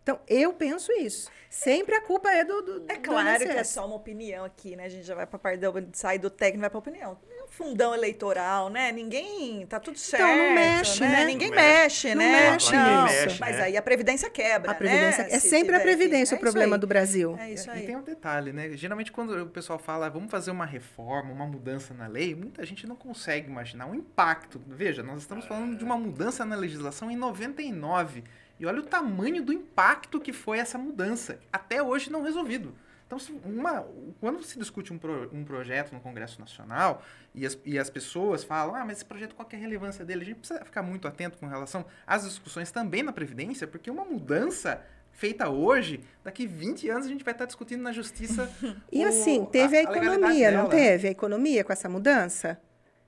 [0.02, 1.30] Então, eu penso isso.
[1.50, 2.62] Sempre a culpa é do.
[2.62, 4.86] do É do claro que é só uma opinião aqui, né?
[4.86, 7.18] A gente já vai pra parte da, sai do técnico, vai pra opinião.
[7.48, 8.92] É um fundão eleitoral, né?
[8.92, 11.24] Ninguém, tá tudo certo, Então, não mexe, né?
[11.24, 12.50] Ninguém Não mexe, Não né?
[12.50, 13.36] mexe Não, nisso.
[13.40, 13.62] Mas né?
[13.62, 15.30] aí a previdência quebra, A previdência né?
[15.32, 17.36] é Se sempre a tiver que- previdência é o problema isso do Brasil.
[17.38, 17.86] É isso E aí.
[17.86, 18.70] tem um detalhe, né?
[18.76, 22.86] Geralmente quando o pessoal fala, vamos fazer uma reforma, uma mudança na lei, muita gente
[22.86, 24.60] não consegue imaginar o impacto.
[24.66, 28.24] Veja, nós estamos falando de uma mudança na legislação em 99.
[28.60, 31.38] E olha o tamanho do impacto que foi essa mudança.
[31.52, 32.74] Até hoje não resolvido.
[33.08, 33.86] Então, se uma,
[34.20, 37.02] quando se discute um, pro- um projeto no Congresso Nacional
[37.34, 40.04] e as, e as pessoas falam, ah, mas esse projeto, qual que é a relevância
[40.04, 40.20] dele?
[40.20, 44.04] A gente precisa ficar muito atento com relação às discussões também na Previdência, porque uma
[44.04, 48.46] mudança feita hoje, daqui 20 anos a gente vai estar discutindo na Justiça
[48.92, 50.70] E o- assim, teve a, legalidade economia, não dela.
[50.70, 52.60] teve a economia com essa mudança?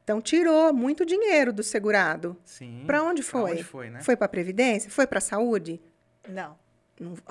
[0.03, 2.37] Então tirou muito dinheiro do segurado.
[2.43, 2.85] Sim.
[2.87, 3.53] Para onde Pra foi?
[3.53, 4.01] onde foi, né?
[4.01, 4.91] Foi para previdência?
[4.91, 5.79] Foi para saúde?
[6.27, 6.59] Não.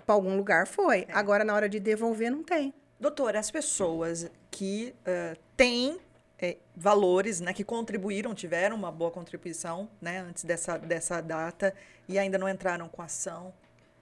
[0.06, 1.02] Para algum lugar foi.
[1.02, 1.14] É.
[1.14, 2.74] Agora na hora de devolver não tem.
[3.00, 5.98] Doutora, as pessoas que eh, têm
[6.42, 11.74] eh, valores, né, que contribuíram, tiveram uma boa contribuição, né, antes dessa, dessa data
[12.08, 13.54] e ainda não entraram com ação,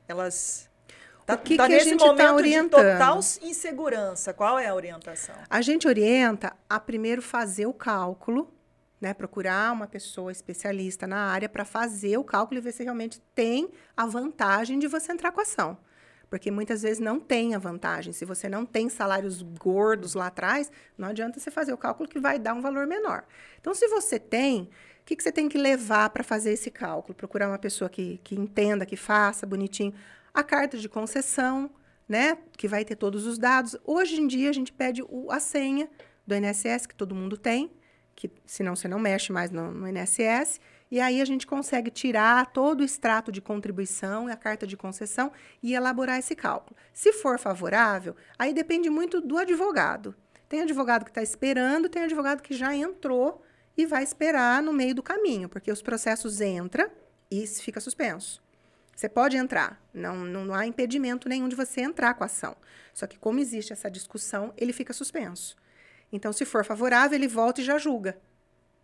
[0.08, 0.70] elas
[1.26, 2.92] tá, O que tá que a gente tá momento de orientando?
[2.94, 4.34] total insegurança.
[4.34, 5.36] Qual é a orientação?
[5.50, 8.52] A gente orienta a primeiro fazer o cálculo,
[9.00, 9.14] né?
[9.14, 13.70] Procurar uma pessoa especialista na área para fazer o cálculo e ver se realmente tem
[13.96, 15.78] a vantagem de você entrar com a ação.
[16.30, 18.12] Porque muitas vezes não tem a vantagem.
[18.12, 22.20] Se você não tem salários gordos lá atrás, não adianta você fazer o cálculo que
[22.20, 23.24] vai dar um valor menor.
[23.62, 27.16] Então, se você tem, o que, que você tem que levar para fazer esse cálculo?
[27.16, 29.94] Procurar uma pessoa que, que entenda, que faça bonitinho.
[30.34, 31.70] A carta de concessão,
[32.10, 32.38] né?
[32.58, 33.78] Que vai ter todos os dados.
[33.86, 35.90] Hoje em dia, a gente pede o- a senha
[36.26, 37.72] do INSS, que todo mundo tem,
[38.18, 40.60] que senão você não mexe mais no, no INSS.
[40.90, 44.76] E aí a gente consegue tirar todo o extrato de contribuição e a carta de
[44.76, 46.76] concessão e elaborar esse cálculo.
[46.92, 50.16] Se for favorável, aí depende muito do advogado.
[50.50, 53.44] Tem advogado que está esperando, tem advogado que já entrou
[53.78, 56.90] e vai esperar no meio do caminho, porque os processos entram
[57.30, 58.42] e fica suspenso.
[58.96, 62.58] Você pode entrar, não, não há impedimento nenhum de você entrar com a ação.
[62.96, 65.56] Só que, como existe essa discussão, ele fica suspenso.
[66.12, 68.18] Então, se for favorável, ele volta e já julga.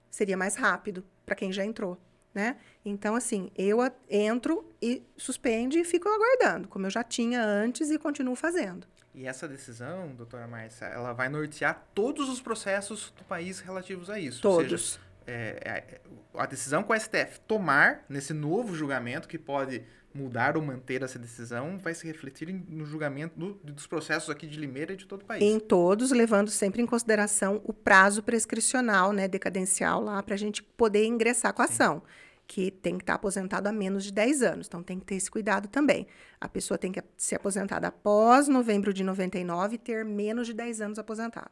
[0.09, 1.97] Seria mais rápido para quem já entrou,
[2.33, 2.57] né?
[2.85, 7.97] Então, assim, eu entro e suspende e fico aguardando, como eu já tinha antes e
[7.97, 8.85] continuo fazendo.
[9.15, 14.19] E essa decisão, doutora Márcia, ela vai nortear todos os processos do país relativos a
[14.19, 14.47] isso.
[14.47, 14.99] Ou seja, Todos.
[15.27, 16.01] é, é,
[16.33, 21.17] a decisão que o STF tomar nesse novo julgamento, que pode mudar ou manter essa
[21.17, 25.21] decisão, vai se refletir no julgamento do- dos processos aqui de Limeira e de todo
[25.21, 25.41] o país.
[25.43, 30.61] Em todos, levando sempre em consideração o prazo prescricional, né, decadencial lá, para a gente
[30.61, 32.03] poder ingressar com a ação,
[32.45, 34.67] que tem que estar aposentado há menos de 10 anos.
[34.67, 36.05] Então, tem que ter esse cuidado também.
[36.39, 40.81] A pessoa tem que ser aposentada após novembro de 99 e ter menos de 10
[40.81, 41.49] anos aposentado.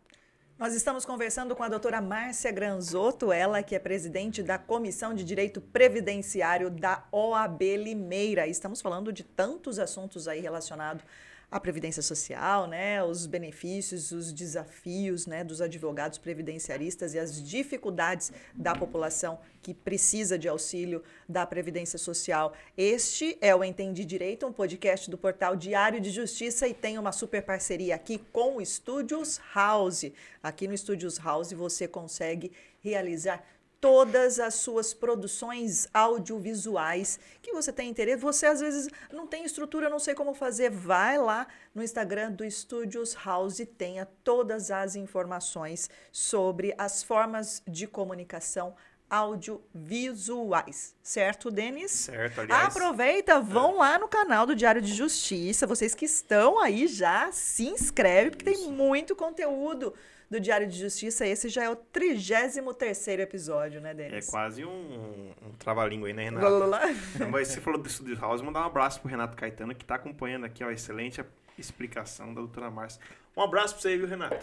[0.62, 5.24] Nós estamos conversando com a doutora Márcia Granzotto, ela que é presidente da Comissão de
[5.24, 8.46] Direito Previdenciário da OAB Limeira.
[8.46, 11.04] Estamos falando de tantos assuntos aí relacionados
[11.52, 18.32] à previdência social, né, os benefícios, os desafios, né, dos advogados previdenciaristas e as dificuldades
[18.56, 22.54] da população que precisa de auxílio da previdência social.
[22.78, 27.12] Este é o Entendi Direito, um podcast do portal Diário de Justiça e tem uma
[27.12, 30.06] super parceria aqui com o Studios House.
[30.42, 33.46] Aqui no Studios House você consegue realizar
[33.82, 38.22] todas as suas produções audiovisuais que você tem interesse.
[38.22, 40.70] Você às vezes não tem estrutura, não sei como fazer.
[40.70, 47.64] Vai lá no Instagram do Studios House e tenha todas as informações sobre as formas
[47.68, 48.76] de comunicação
[49.10, 50.96] audiovisuais.
[51.04, 51.92] Certo, Denis?
[51.92, 52.68] Certo, aliás.
[52.68, 55.68] Aproveita, vão lá no canal do Diário de Justiça.
[55.68, 59.94] Vocês que estão aí já se inscreve, porque tem muito conteúdo
[60.32, 61.28] do Diário de Justiça.
[61.28, 64.30] Esse já é o 33 episódio, né, É Denis?
[64.30, 66.48] quase um, um trava-língua aí, né, Renato?
[66.66, 66.82] lá.
[67.30, 70.46] Mas você falou do Studio House, mandar um abraço pro Renato Caetano, que tá acompanhando
[70.46, 71.22] aqui, ó, excelente
[71.58, 73.02] explicação da doutora Márcia.
[73.36, 74.38] Um abraço pra você, viu, Renato?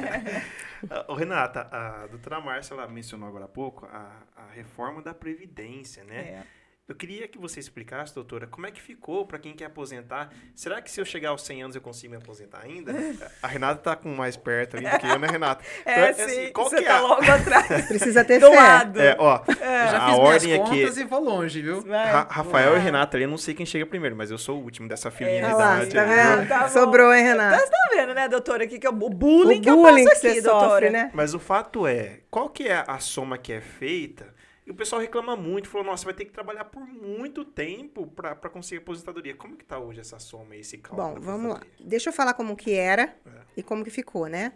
[1.08, 6.02] Ô, Renata, a doutora Márcia, ela mencionou agora há pouco a, a reforma da Previdência,
[6.04, 6.16] né?
[6.16, 6.42] É.
[6.86, 10.28] Eu queria que você explicasse, doutora, como é que ficou para quem quer aposentar?
[10.54, 12.92] Será que se eu chegar aos 100 anos eu consigo me aposentar ainda?
[13.42, 15.64] A Renata tá com mais perto ali do que eu, né, Renata?
[15.86, 17.66] É, Então, sim, assim, qual você que é tá a- logo atrás.
[17.88, 18.56] Precisa ter do fé.
[18.56, 19.00] lado.
[19.00, 20.80] É, ó, Eu já a fiz ordem minhas aqui...
[20.82, 21.80] contas e vou longe, viu?
[21.80, 22.12] Vai.
[22.12, 22.80] Ra- Rafael Vai.
[22.80, 25.10] e Renata ali, eu não sei quem chega primeiro, mas eu sou o último dessa
[25.10, 25.90] filinha É, de idade.
[25.94, 26.48] tá vendo?
[26.48, 26.68] Tá.
[26.68, 27.60] Sobrou, hein, Renato?
[27.64, 30.20] Você tá vendo, né, doutora, aqui que é o bullying o que eu bullying passo
[30.20, 30.68] que aqui, você doutora.
[30.68, 31.10] sofre, né?
[31.14, 34.33] Mas o fato é, qual que é a soma que é feita?
[34.66, 38.34] E o pessoal reclama muito, falou, nossa, vai ter que trabalhar por muito tempo para
[38.48, 39.34] conseguir aposentadoria.
[39.36, 41.14] Como que tá hoje essa soma, esse cálculo?
[41.14, 41.60] Bom, vamos lá.
[41.78, 43.42] Deixa eu falar como que era É.
[43.58, 44.52] e como que ficou, né?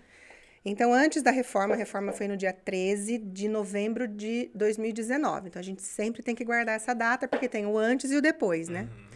[0.65, 5.49] Então, antes da reforma, a reforma foi no dia 13 de novembro de 2019.
[5.49, 8.23] Então, a gente sempre tem que guardar essa data, porque tem o antes e o
[8.23, 8.83] depois, né?
[8.83, 9.09] Uhum.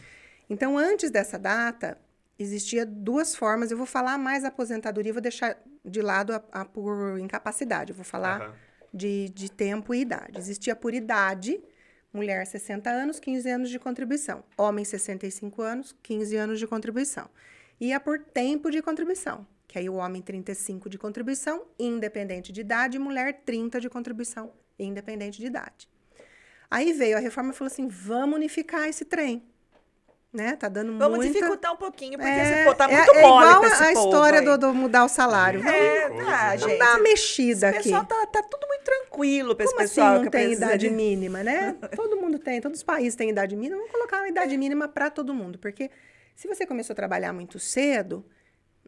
[0.48, 1.98] Então, antes dessa data,
[2.38, 3.70] existia duas formas.
[3.70, 7.90] Eu vou falar mais aposentadoria, vou deixar de lado a, a por incapacidade.
[7.90, 8.55] Eu vou falar Aham.
[8.92, 10.38] De, de tempo e idade.
[10.38, 11.61] Existia por idade,
[12.12, 14.44] mulher 60 anos, 15 anos de contribuição.
[14.57, 17.28] Homem 65 anos, 15 anos de contribuição.
[17.81, 22.61] E a por tempo de contribuição, que aí o homem 35 de contribuição, independente de
[22.61, 25.88] idade, mulher 30 de contribuição, independente de idade.
[26.70, 29.42] Aí veio a reforma e falou assim: vamos unificar esse trem.
[30.33, 30.57] Né?
[30.57, 31.35] Tá dando Vamos muita...
[31.35, 33.73] dificultar um pouquinho, porque É, esse pô tá é- muito é mole igual pra a,
[33.73, 35.61] esse a história do, do mudar o salário.
[35.68, 36.51] É, Coisa, tá, né?
[36.53, 36.61] gente.
[36.62, 37.83] Vamos dar uma mexida Esse aqui.
[37.90, 39.03] pessoal tá, tá tudo muito tranquilo.
[39.12, 41.77] tranquilo para esse Como pessoal assim não que tem idade de- mínima, né?
[41.95, 43.77] todo mundo tem, todos os países têm idade mínima.
[43.77, 45.90] Vamos colocar uma idade mínima para todo mundo, porque
[46.35, 48.25] se você começou a trabalhar muito cedo,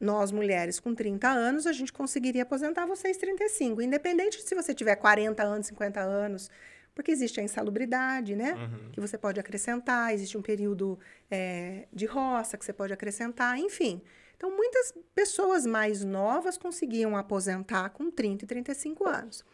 [0.01, 4.73] nós mulheres com 30 anos, a gente conseguiria aposentar vocês 35, independente de se você
[4.73, 6.51] tiver 40 anos, 50 anos,
[6.95, 8.55] porque existe a insalubridade, né?
[8.93, 10.99] Que você pode acrescentar, existe um período
[11.31, 14.01] eh, de roça que você pode acrescentar, enfim.
[14.37, 19.45] Então, muitas pessoas mais novas conseguiam aposentar com 30 e 35 anos.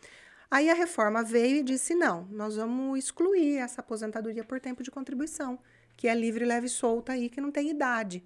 [0.50, 4.90] Aí a reforma veio e disse: não, nós vamos excluir essa aposentadoria por tempo de
[4.90, 5.59] contribuição,
[5.96, 8.24] que é livre, leve e solta aí, que não tem idade.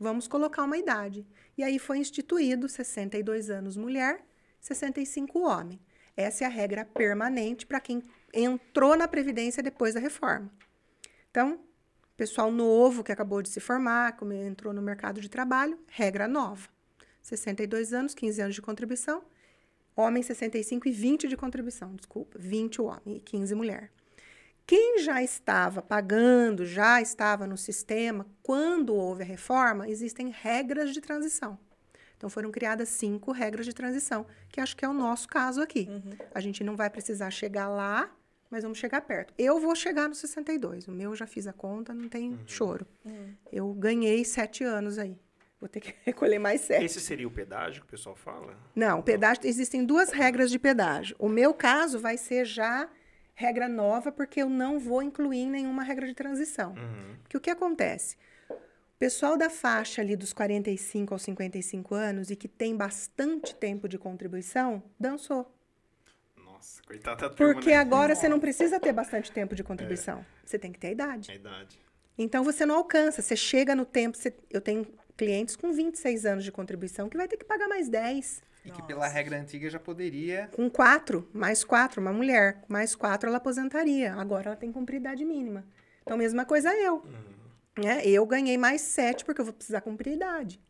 [0.00, 1.26] Vamos colocar uma idade.
[1.56, 4.24] E aí foi instituído 62 anos mulher,
[4.60, 5.78] 65 homem.
[6.16, 10.50] Essa é a regra permanente para quem entrou na Previdência depois da reforma.
[11.30, 11.60] Então,
[12.16, 16.68] pessoal novo que acabou de se formar, entrou no mercado de trabalho, regra nova.
[17.22, 19.22] 62 anos, 15 anos de contribuição,
[19.94, 23.90] homem 65 e 20 de contribuição, desculpa, 20 o homem e 15 mulher.
[24.66, 31.00] Quem já estava pagando, já estava no sistema, quando houve a reforma, existem regras de
[31.00, 31.58] transição.
[32.18, 35.88] Então foram criadas cinco regras de transição, que acho que é o nosso caso aqui.
[36.34, 38.10] A gente não vai precisar chegar lá,
[38.50, 39.32] mas vamos chegar perto.
[39.38, 40.88] Eu vou chegar no 62.
[40.88, 42.86] O meu eu já fiz a conta, não tem choro.
[43.52, 45.16] Eu ganhei sete anos aí.
[45.60, 46.84] Vou ter que recolher mais sete.
[46.84, 48.56] Esse seria o pedágio que o pessoal fala?
[48.74, 51.14] Não, o pedágio, existem duas regras de pedágio.
[51.18, 52.88] O meu caso vai ser já
[53.34, 56.74] regra nova, porque eu não vou incluir em nenhuma regra de transição.
[57.22, 58.16] Porque o que acontece?
[58.98, 63.96] Pessoal da faixa ali dos 45 aos 55 anos e que tem bastante tempo de
[63.96, 65.54] contribuição, dançou.
[66.36, 67.76] Nossa, coitada da turma, Porque né?
[67.76, 70.26] agora você não precisa ter bastante tempo de contribuição.
[70.44, 71.30] Você tem que ter a idade.
[71.30, 71.78] A idade.
[72.16, 74.16] Então você não alcança, você chega no tempo.
[74.18, 74.84] você- eu tenho
[75.16, 78.42] clientes com 26 anos de contribuição que vai ter que pagar mais 10.
[78.64, 80.48] E que pela regra antiga já poderia.
[80.52, 84.12] Com quatro, mais quatro, uma mulher, mais quatro ela aposentaria.
[84.14, 85.64] Agora ela tem que cumprir idade mínima.
[86.02, 87.04] Então, mesma coisa eu.
[87.82, 88.02] Né?
[88.04, 90.60] Eu ganhei mais sete porque eu vou precisar cumprir idade.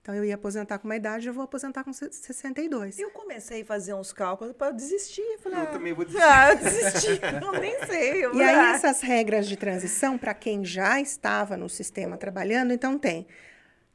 [0.00, 2.96] Então, eu ia aposentar com uma idade, eu vou aposentar com se- 62.
[2.96, 5.20] Eu comecei a fazer uns cálculos para desistir.
[5.20, 6.24] Eu Falei, Eu também vou desistir.
[6.24, 7.20] Ah, eu desisti.
[7.44, 8.24] Eu nem sei.
[8.24, 12.96] Eu E aí, essas regras de transição, para quem já estava no sistema trabalhando, então
[12.96, 13.26] tem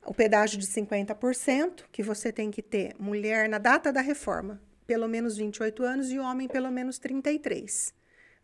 [0.06, 5.08] o pedágio de 50%, que você tem que ter mulher na data da reforma, pelo
[5.08, 7.94] menos 28 anos, e homem pelo menos 33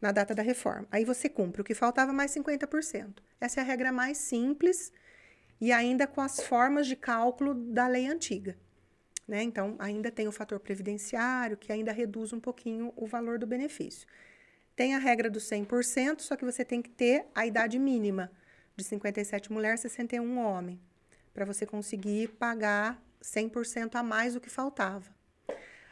[0.02, 0.88] na data da reforma.
[0.92, 3.18] Aí você cumpre o que faltava mais 50%.
[3.40, 4.92] Essa é a regra mais simples
[5.60, 8.58] e ainda com as formas de cálculo da lei antiga.
[9.28, 9.44] Né?
[9.44, 14.08] Então, ainda tem o fator previdenciário, que ainda reduz um pouquinho o valor do benefício.
[14.76, 18.32] Tem a regra do 100%, só que você tem que ter a idade mínima
[18.76, 20.80] de 57 mulher, 61 homem,
[21.34, 25.17] para você conseguir pagar 100% a mais do que faltava.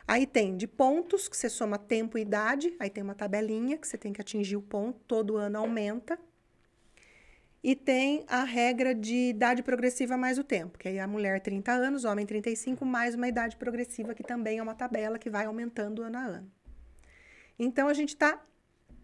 [0.08, 3.88] Aí tem de pontos, que você soma tempo e idade, aí tem uma tabelinha que
[3.88, 6.20] você tem que atingir o ponto, todo ano aumenta.
[7.64, 11.72] E tem a regra de idade progressiva mais o tempo, que aí a mulher 30
[11.72, 16.04] anos, homem 35, mais uma idade progressiva, que também é uma tabela que vai aumentando
[16.04, 16.52] ano a ano.
[17.58, 18.40] Então, a gente está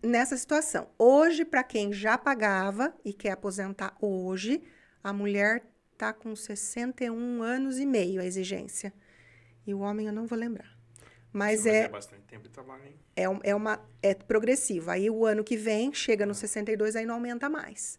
[0.03, 0.87] nessa situação.
[0.99, 4.61] Hoje, para quem já pagava e quer aposentar hoje,
[5.03, 8.93] a mulher está com 61 anos e meio a exigência.
[9.65, 10.80] E o homem eu não vou lembrar.
[11.33, 12.95] Mas é, bastante tempo de trabalho, hein?
[13.15, 14.91] é, um- é, uma, é progressivo.
[14.91, 17.97] Aí o ano que vem, chega no 62, aí não aumenta mais.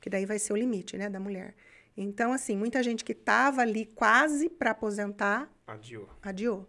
[0.00, 1.54] Que daí vai ser o limite, né, da mulher.
[1.96, 6.08] Então, assim, muita gente que estava ali quase para aposentar, Adiou.
[6.22, 6.68] adiou.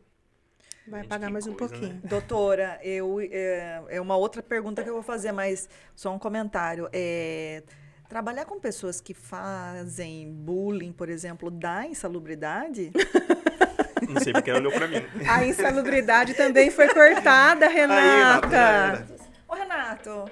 [0.85, 1.79] Vai Gente, pagar mais um coisa, né?
[1.79, 2.01] pouquinho.
[2.05, 6.89] Doutora, eu, é, é uma outra pergunta que eu vou fazer, mas só um comentário.
[6.91, 7.63] É,
[8.09, 12.91] trabalhar com pessoas que fazem bullying, por exemplo, dá insalubridade?
[14.09, 15.03] Não sei porque ela olhou pra mim.
[15.27, 19.05] A insalubridade também foi cortada, Renata.
[19.47, 20.25] Ô, Renato.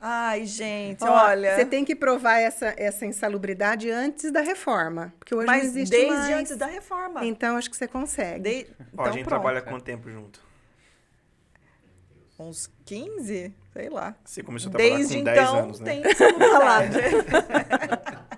[0.00, 1.56] Ai, gente, Ó, olha.
[1.56, 5.12] Você tem que provar essa, essa insalubridade antes da reforma.
[5.18, 6.34] Porque hoje mas não existe desde mais.
[6.34, 7.24] antes da reforma.
[7.26, 8.42] Então, acho que você consegue.
[8.42, 9.28] De- Ó, Então, a gente pronto.
[9.42, 10.40] trabalha quanto tempo junto?
[12.38, 13.52] Uns 15?
[13.72, 14.14] Sei lá.
[14.24, 15.90] Você começou a trabalhar Desde com então, 10 anos, né?
[15.90, 16.98] tem insalubridade.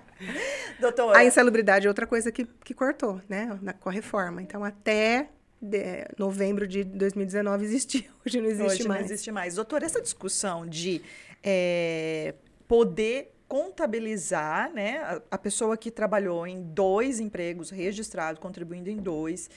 [0.79, 3.57] Doutora, A insalubridade é outra coisa que, que cortou, né?
[3.61, 4.41] Na, com a reforma.
[4.41, 5.29] Então, até
[5.61, 8.05] de- novembro de 2019 existia.
[8.25, 8.99] Hoje não existe Hoje mais.
[9.01, 9.55] não existe mais.
[9.55, 11.01] Doutora, essa discussão de
[11.43, 12.33] eh,
[12.67, 19.49] poder contabilizar, né, a, a pessoa que trabalhou em dois empregos registrados, contribuindo em dois,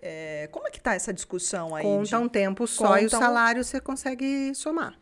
[0.00, 1.82] eh, como é que está essa discussão aí?
[1.82, 4.98] Conta de- um tempo só e o conta um- salário você consegue somar.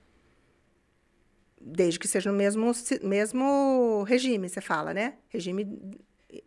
[1.61, 2.71] Desde que seja no mesmo,
[3.03, 5.15] mesmo regime, você fala, né?
[5.29, 5.99] Regime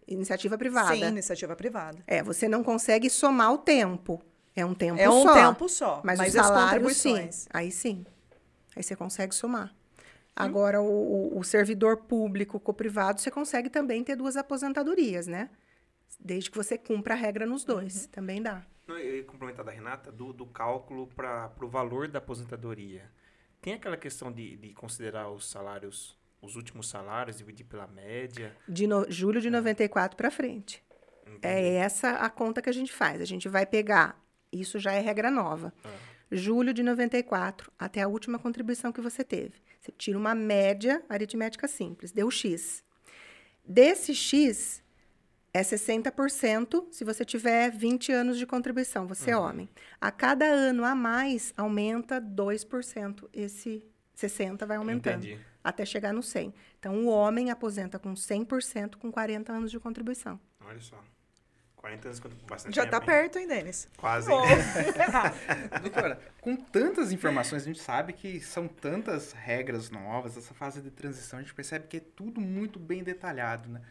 [0.08, 0.96] iniciativa privada.
[0.96, 2.00] Sim, iniciativa privada.
[2.08, 4.22] É, você não consegue somar o tempo.
[4.56, 5.34] É um tempo É um só.
[5.34, 6.02] tempo só.
[6.04, 7.30] Mas, Mas, o salário, sim.
[7.52, 8.06] Aí sim.
[8.76, 9.74] Aí você consegue somar.
[10.36, 10.86] Agora, o,
[11.36, 15.50] o- o servidor público com o privado, você consegue também ter duas aposentadorias, né?
[16.20, 18.08] Desde que você cumpra a regra nos dois.
[18.08, 18.64] Também dá.
[18.88, 23.10] Eu ia complementar da Renata do, do cálculo para o valor da aposentadoria.
[23.62, 28.56] Tem aquela questão de, de considerar os salários, os últimos salários, dividir pela média.
[28.68, 30.84] De no- julho de 94 para frente.
[31.42, 33.22] É essa a conta que a gente faz.
[33.22, 34.20] A gente vai pegar,
[34.52, 35.74] isso já é regra nova.
[36.32, 39.62] Julho de 94 até a última contribuição que você teve.
[39.80, 42.84] Você tira uma média aritmética simples, deu X.
[43.66, 44.84] Desse X
[45.54, 49.70] é 60% se você tiver 20 anos de contribuição, você é homem.
[50.00, 55.40] A cada ano a mais aumenta 2%, esse 60 vai aumentando Entendi.
[55.64, 56.54] até chegar no 100.
[56.80, 60.40] Então o homem aposenta com 100% com 40 anos de contribuição.
[60.66, 61.04] Olha só.
[61.76, 63.06] 40 anos quanto bastante Já tempo, tá hein?
[63.06, 63.90] perto, hein, Denis?
[63.98, 64.32] Quase.
[64.32, 64.38] Hein?
[65.82, 70.92] Doutora, com tantas informações, a gente sabe que são tantas regras novas, essa fase de
[70.92, 73.82] transição, a gente percebe que é tudo muito bem detalhado, né?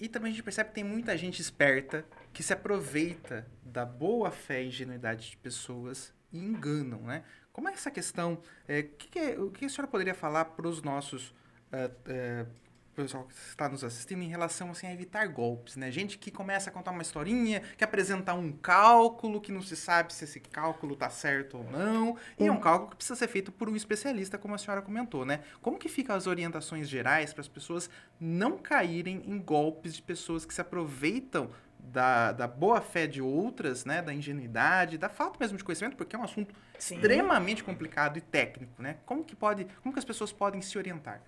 [0.00, 4.30] E também a gente percebe que tem muita gente esperta que se aproveita da boa
[4.30, 7.22] fé e ingenuidade de pessoas e enganam, né?
[7.52, 8.40] Como é essa questão?
[8.66, 11.34] é, que que é- o que a senhora poderia falar para os nossos
[11.72, 12.46] ah, eh,
[13.02, 15.90] pessoal que está nos assistindo em relação assim, a evitar golpes, né?
[15.90, 20.12] Gente que começa a contar uma historinha, que apresentar um cálculo que não se sabe
[20.12, 23.52] se esse cálculo tá certo ou não, e é um cálculo que precisa ser feito
[23.52, 25.40] por um especialista, como a senhora comentou, né?
[25.60, 30.44] Como que ficam as orientações gerais para as pessoas não caírem em golpes de pessoas
[30.44, 31.50] que se aproveitam
[31.82, 34.02] da, da boa fé de outras, né?
[34.02, 36.96] Da ingenuidade, da falta mesmo de conhecimento, porque é um assunto Sim.
[36.96, 38.98] extremamente complicado e técnico, né?
[39.04, 41.20] Como que pode, como que as pessoas podem se orientar?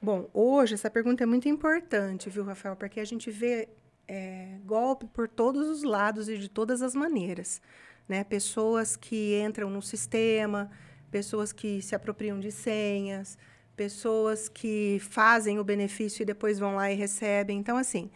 [0.00, 2.76] Bom, hoje essa pergunta é muito importante, viu, Rafael?
[2.76, 3.68] Porque a gente vê
[4.06, 7.60] é, golpe por todos os lados e de todas as maneiras.
[8.08, 8.22] Né?
[8.22, 10.70] Pessoas que entram no sistema,
[11.10, 13.36] pessoas que se apropriam de senhas,
[13.76, 17.58] pessoas que fazem o benefício e depois vão lá e recebem.
[17.58, 18.08] Então, assim,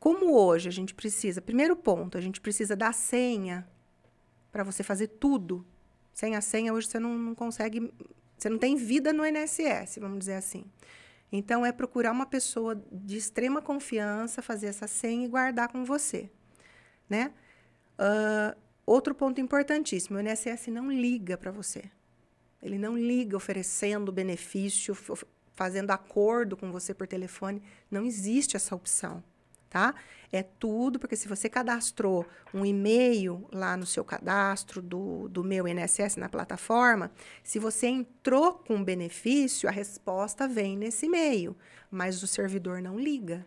[0.00, 3.68] como hoje a gente precisa, primeiro ponto, a gente precisa da senha
[4.50, 5.62] para você fazer tudo.
[6.14, 7.92] Sem a senha, hoje você não, não consegue,
[8.36, 10.64] você não tem vida no INSS, vamos dizer assim.
[11.30, 16.30] Então, é procurar uma pessoa de extrema confiança, fazer essa senha e guardar com você,
[17.08, 17.32] né?
[17.98, 18.56] Ah,
[18.86, 21.84] outro ponto importantíssimo, o INSS não liga para você.
[22.62, 24.96] Ele não liga oferecendo benefício,
[25.54, 27.62] fazendo acordo com você por telefone.
[27.90, 29.22] Não existe essa opção,
[29.68, 29.94] tá?
[30.30, 35.66] É tudo, porque se você cadastrou um e-mail lá no seu cadastro do, do meu
[35.66, 37.10] INSS na plataforma,
[37.42, 41.56] se você entrou com benefício, a resposta vem nesse e-mail,
[41.90, 43.46] mas o servidor não liga.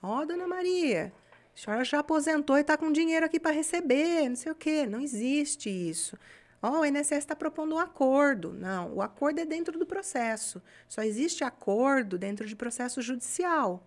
[0.00, 1.12] Ó, dona Maria,
[1.54, 4.86] a senhora já aposentou e está com dinheiro aqui para receber, não sei o quê.
[4.86, 6.16] Não existe isso.
[6.60, 8.52] Ó, o INSS está propondo um acordo.
[8.52, 10.62] Não, o acordo é dentro do processo.
[10.88, 13.84] Só existe acordo dentro de processo judicial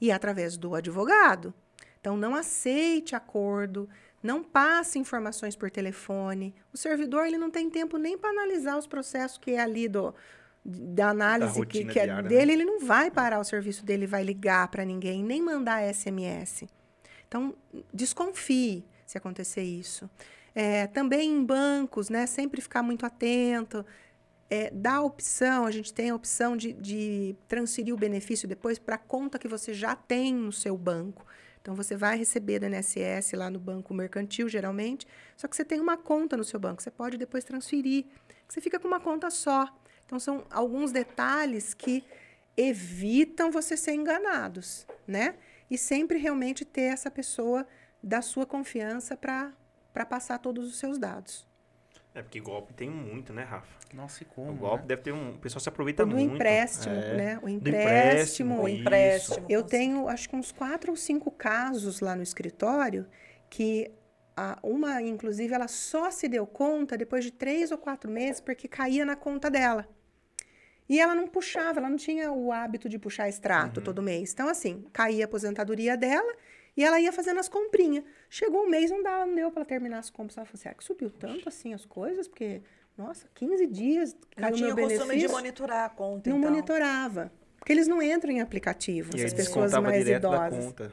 [0.00, 1.52] e através do advogado.
[2.00, 3.88] Então, não aceite acordo,
[4.22, 6.54] não passe informações por telefone.
[6.72, 10.14] O servidor ele não tem tempo nem para analisar os processos que é ali do,
[10.64, 12.28] da análise que, rotina que é diária, né?
[12.28, 12.52] dele.
[12.52, 16.64] Ele não vai parar o serviço dele, vai ligar para ninguém, nem mandar SMS.
[17.28, 17.54] Então,
[17.92, 20.08] desconfie se acontecer isso.
[20.54, 22.26] É, também em bancos, né?
[22.26, 23.84] Sempre ficar muito atento.
[24.52, 28.80] É, dá a opção, a gente tem a opção de, de transferir o benefício depois
[28.80, 31.24] para a conta que você já tem no seu banco.
[31.62, 35.78] Então, você vai receber do INSS lá no banco mercantil, geralmente, só que você tem
[35.78, 36.82] uma conta no seu banco.
[36.82, 38.06] Você pode depois transferir.
[38.48, 39.68] Você fica com uma conta só.
[40.04, 42.02] Então, são alguns detalhes que
[42.56, 45.36] evitam você ser enganados, né?
[45.70, 47.64] E sempre realmente ter essa pessoa
[48.02, 49.54] da sua confiança para
[50.08, 51.49] passar todos os seus dados.
[52.14, 53.68] É porque golpe tem muito, né, Rafa?
[53.94, 54.50] Nossa, e como?
[54.50, 54.88] O golpe né?
[54.88, 55.30] deve ter um.
[55.30, 56.34] O pessoal se aproveita do muito.
[56.34, 57.16] empréstimo, é.
[57.16, 57.38] né?
[57.38, 58.62] O Do empréstimo.
[58.62, 58.80] O isso.
[58.80, 59.46] empréstimo.
[59.48, 63.06] Eu tenho, acho que uns quatro ou cinco casos lá no escritório
[63.48, 63.92] que
[64.36, 68.66] a, uma, inclusive, ela só se deu conta depois de três ou quatro meses porque
[68.66, 69.86] caía na conta dela.
[70.88, 74.32] E ela não puxava, ela não tinha o hábito de puxar extrato todo mês.
[74.32, 76.34] Então, assim, caía a aposentadoria dela
[76.76, 78.04] e ela ia fazendo as comprinhas.
[78.28, 80.36] Chegou um mês, não, dava, não deu para terminar as compras.
[80.36, 82.26] Ela falou assim, ah, que subiu tanto assim as coisas?
[82.28, 82.62] Porque,
[82.96, 85.30] nossa, 15 dias Não caiu tinha meu o costume de benefício.
[85.36, 86.50] monitorar a conta, Não então.
[86.50, 87.32] monitorava.
[87.58, 90.64] Porque eles não entram em aplicativo, E aí as pessoas mais direto da idosas.
[90.66, 90.92] conta.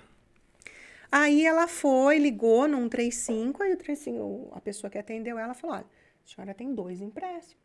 [1.09, 5.53] Aí ela foi, ligou no 135, aí o 35, o- a pessoa que atendeu ela
[5.53, 7.55] falou: olha, a senhora tem dois empréstimos.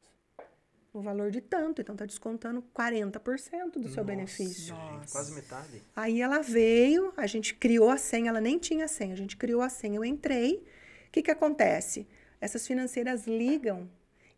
[0.93, 4.75] No valor de tanto, então está descontando 40% do seu benefício.
[4.75, 5.83] Gente, quase metade.
[5.97, 9.63] Aí ela veio, a gente criou a senha, ela nem tinha senha, a gente criou
[9.63, 10.57] a senha, eu entrei.
[11.09, 12.07] O que, que acontece?
[12.43, 13.89] essas financeiras ligam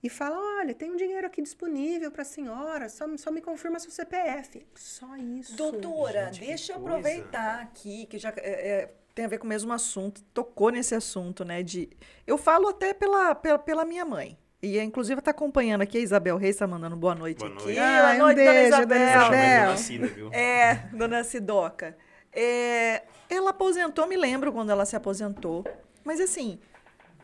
[0.02, 3.80] e falam: olha, tem um dinheiro aqui disponível para a senhora, só, só me confirma
[3.80, 4.64] seu CPF.
[4.74, 5.56] Só isso.
[5.56, 6.98] Doutora, Gente, deixa eu coisa.
[6.98, 10.94] aproveitar aqui, que já é, é, tem a ver com o mesmo assunto, tocou nesse
[10.94, 11.62] assunto, né?
[11.62, 11.88] De,
[12.26, 14.38] eu falo até pela, pela, pela minha mãe.
[14.64, 17.64] E, inclusive, está acompanhando aqui, a Isabel Reis está mandando boa noite Boa aqui.
[17.64, 17.76] noite.
[17.78, 19.18] Boa Ai, um noite, beijo, dona dona Isabel.
[19.20, 19.38] Isabel.
[19.60, 20.32] ele nascida, viu?
[20.32, 21.96] É, dona Sidoca.
[22.32, 25.64] É, ela aposentou, me lembro quando ela se aposentou.
[26.02, 26.58] Mas assim,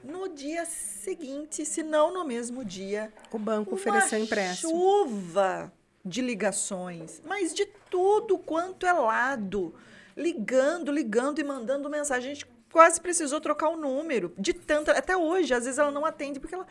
[0.04, 4.70] no dia seguinte, se não no mesmo dia, O banco uma ofereceu empréstimo.
[4.70, 5.72] chuva
[6.04, 9.74] de ligações, mas de tudo quanto é lado.
[10.16, 12.30] Ligando, ligando e mandando mensagem.
[12.30, 14.32] A gente quase precisou trocar o número.
[14.38, 14.92] De tanta.
[14.92, 16.66] Até hoje, às vezes ela não atende, porque ela.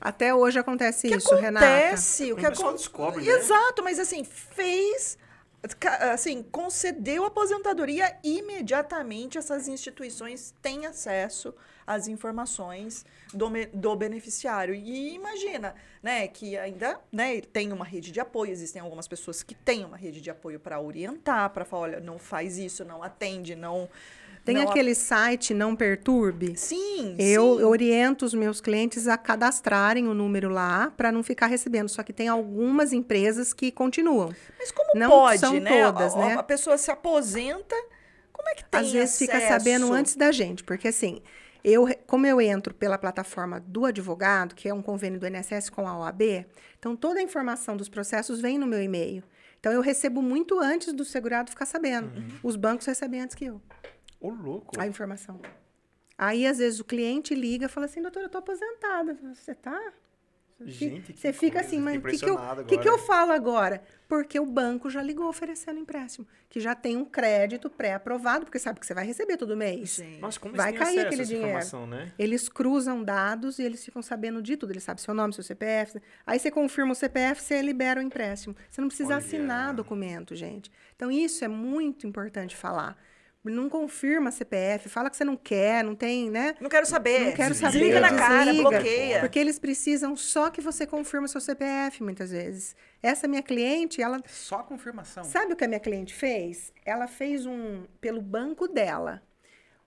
[0.00, 1.66] Até hoje acontece O que isso, Renata.
[1.66, 2.32] acontece?
[2.32, 3.32] O O que descobre, né?
[3.32, 5.18] Exato, mas assim, fez.
[6.12, 9.38] Assim, concedeu aposentadoria imediatamente.
[9.38, 11.54] Essas instituições têm acesso
[11.86, 14.74] às informações do, do beneficiário.
[14.74, 18.52] E imagina, né, que ainda né, tem uma rede de apoio.
[18.52, 22.18] Existem algumas pessoas que têm uma rede de apoio para orientar, para falar, olha, não
[22.18, 23.88] faz isso, não atende, não.
[24.44, 26.56] Tem não a- aquele site Não Perturbe?
[26.56, 27.64] Sim, Eu sim.
[27.64, 31.88] oriento os meus clientes a cadastrarem o número lá para não ficar recebendo.
[31.88, 34.34] Só que tem algumas empresas que continuam.
[34.58, 35.70] Mas como Não pode, são né?
[35.84, 36.34] todas, a, né?
[36.34, 37.74] A pessoa se aposenta,
[38.32, 39.64] como é que tem Às vezes fica acesso?
[39.64, 41.22] sabendo antes da gente, porque assim,
[41.62, 45.88] eu, como eu entro pela plataforma do advogado, que é um convênio do INSS com
[45.88, 46.44] a OAB,
[46.78, 49.22] então toda a informação dos processos vem no meu e-mail.
[49.58, 52.12] Então eu recebo muito antes do segurado ficar sabendo.
[52.42, 53.62] Os bancos recebem antes que eu
[54.24, 54.80] Ô, louco.
[54.80, 55.38] a informação.
[56.16, 59.18] Aí às vezes o cliente liga e fala assim, doutora, eu tô aposentada.
[59.34, 59.92] Você tá?
[60.64, 63.32] Gente, que Você fica coisa, assim, mas o que, que, eu, que, que eu falo
[63.32, 63.82] agora?
[64.08, 68.78] Porque o banco já ligou oferecendo empréstimo, que já tem um crédito pré-aprovado, porque sabe
[68.78, 69.96] que você vai receber todo mês.
[69.96, 70.20] Gente.
[70.20, 71.48] Nossa, como Vai cair aquele dinheiro.
[71.48, 72.12] informação, né?
[72.18, 74.70] Eles cruzam dados e eles ficam sabendo de tudo.
[74.70, 76.00] Eles sabem seu nome, seu CPF.
[76.24, 78.56] Aí você confirma o CPF, você libera o empréstimo.
[78.70, 79.18] Você não precisa Olha.
[79.18, 80.70] assinar documento, gente.
[80.94, 82.96] Então, isso é muito importante falar.
[83.44, 86.54] Não confirma CPF, fala que você não quer, não tem, né?
[86.58, 87.26] Não quero saber.
[87.26, 87.70] Não quero Desliga.
[87.72, 87.78] saber.
[87.84, 88.70] Desliga na cara, desliga.
[88.70, 89.20] bloqueia.
[89.20, 92.74] Porque eles precisam só que você confirme o seu CPF, muitas vezes.
[93.02, 95.22] Essa minha cliente, ela Só confirmação.
[95.24, 96.72] Sabe o que a minha cliente fez?
[96.86, 99.22] Ela fez um, pelo banco dela,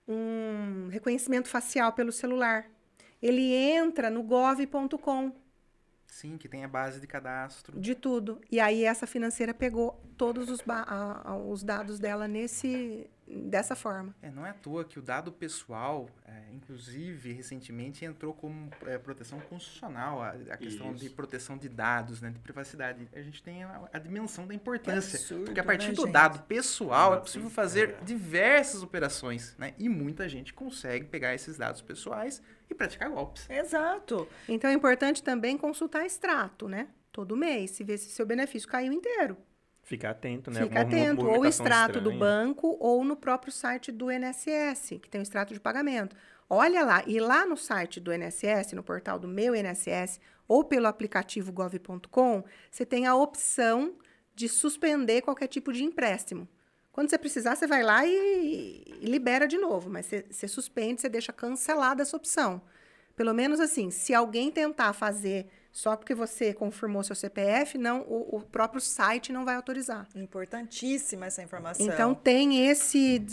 [0.07, 2.65] um reconhecimento facial pelo celular.
[3.21, 5.31] Ele entra no gov.com
[6.05, 7.79] Sim, que tem a base de cadastro.
[7.79, 8.39] de tudo.
[8.51, 13.75] E aí essa financeira pegou todos os, ba- a- a- os dados dela nesse dessa
[13.75, 14.15] forma.
[14.21, 18.97] É, não é à toa que o dado pessoal, é, inclusive, recentemente entrou como é,
[18.97, 21.03] proteção constitucional, a, a questão Isso.
[21.03, 23.07] de proteção de dados, né, de privacidade.
[23.13, 25.19] A gente tem a, a dimensão da importância.
[25.19, 26.13] absurdo, porque a partir né, do gente?
[26.13, 28.03] dado pessoal é possível fazer é.
[28.03, 29.73] diversas operações, né?
[29.77, 33.49] E muita gente consegue pegar esses dados pessoais e praticar golpes.
[33.49, 34.27] Exato.
[34.47, 36.87] Então é importante também consultar extrato, né?
[37.11, 39.37] Todo mês, se ver se seu benefício caiu inteiro.
[39.87, 40.63] Fica atento, né?
[40.63, 42.19] Fica Alguma atento, ou o extrato do estranha.
[42.19, 46.13] banco ou no próprio site do INSS, que tem o extrato de pagamento.
[46.49, 50.87] Olha lá, e lá no site do INSS, no portal do meu INSS, ou pelo
[50.87, 53.95] aplicativo gov.com, você tem a opção
[54.35, 56.49] de suspender qualquer tipo de empréstimo.
[56.91, 60.99] Quando você precisar, você vai lá e, e libera de novo, mas você, você suspende,
[60.99, 62.61] você deixa cancelada essa opção.
[63.15, 65.47] Pelo menos assim, se alguém tentar fazer
[65.77, 70.07] só porque você confirmou seu CPF, não, o, o próprio site não vai autorizar.
[70.15, 71.85] Importantíssima essa informação.
[71.85, 73.23] Então tem esse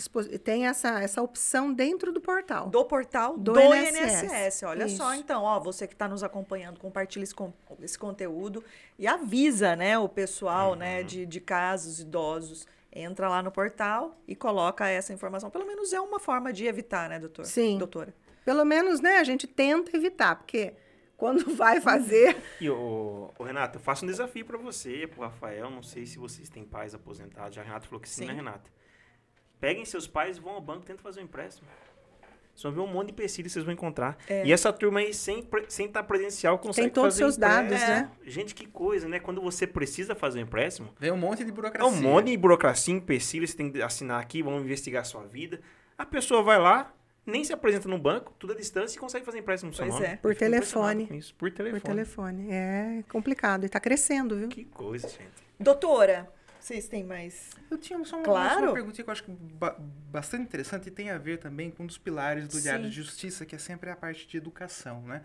[0.45, 2.69] tem essa, essa opção dentro do portal.
[2.69, 4.25] do portal do, Do INSS.
[4.25, 4.63] INSS.
[4.65, 5.23] Olha só, Isso.
[5.23, 7.35] então, ó, você que está nos acompanhando, compartilha esse,
[7.81, 8.63] esse conteúdo
[8.99, 11.07] e avisa, né, o pessoal, né, Uhum.
[11.07, 12.67] de, de casos idosos.
[12.93, 15.49] Entra lá no portal e coloca essa informação.
[15.49, 17.47] Pelo menos é uma forma de evitar, né, doutor?
[17.47, 17.79] Sim.
[17.79, 18.15] Doutora.
[18.45, 20.75] Pelo menos, né, a gente tenta evitar, porque
[21.17, 25.71] quando vai fazer, E, o, Renato, eu faço um desafio pra você, pro Rafael.
[25.71, 27.55] Não sei se vocês têm pais aposentados.
[27.55, 28.29] Já a Renata falou que sim, Sim.
[28.29, 28.71] né, Renata?
[29.61, 31.67] Peguem seus pais, vão ao banco e tentem fazer um empréstimo.
[32.55, 34.17] Vocês vão ver um monte de empecilhos que vocês vão encontrar.
[34.29, 34.47] É.
[34.47, 38.11] E essa turma aí, sem, sem estar presencial, consegue todos fazer os seus dados, né?
[38.25, 39.19] Gente, que coisa, né?
[39.19, 41.89] Quando você precisa fazer um empréstimo, Vem um monte de é burocracia.
[41.93, 45.61] um monte de burocracia, empecilho, você tem que assinar aqui, vamos investigar a sua vida.
[45.99, 46.95] A pessoa vai lá,
[47.27, 49.95] nem se apresenta no banco, tudo à distância e consegue fazer empréstimo no seu Pois
[50.01, 50.07] nome.
[50.13, 50.17] é.
[50.17, 51.07] Por telefone.
[51.07, 51.81] com Isso, por telefone.
[51.81, 54.49] por telefone, é complicado e tá crescendo, viu?
[54.49, 55.31] Que coisa, gente.
[55.59, 57.51] Doutora, vocês têm mais.
[57.71, 58.63] Eu tinha só uma, Claro.
[58.67, 59.77] uma pergunta que eu acho ba-
[60.11, 63.47] bastante interessante e tem a ver também com um dos pilares do Diário de Justiça,
[63.47, 65.23] que é sempre a parte de educação, né?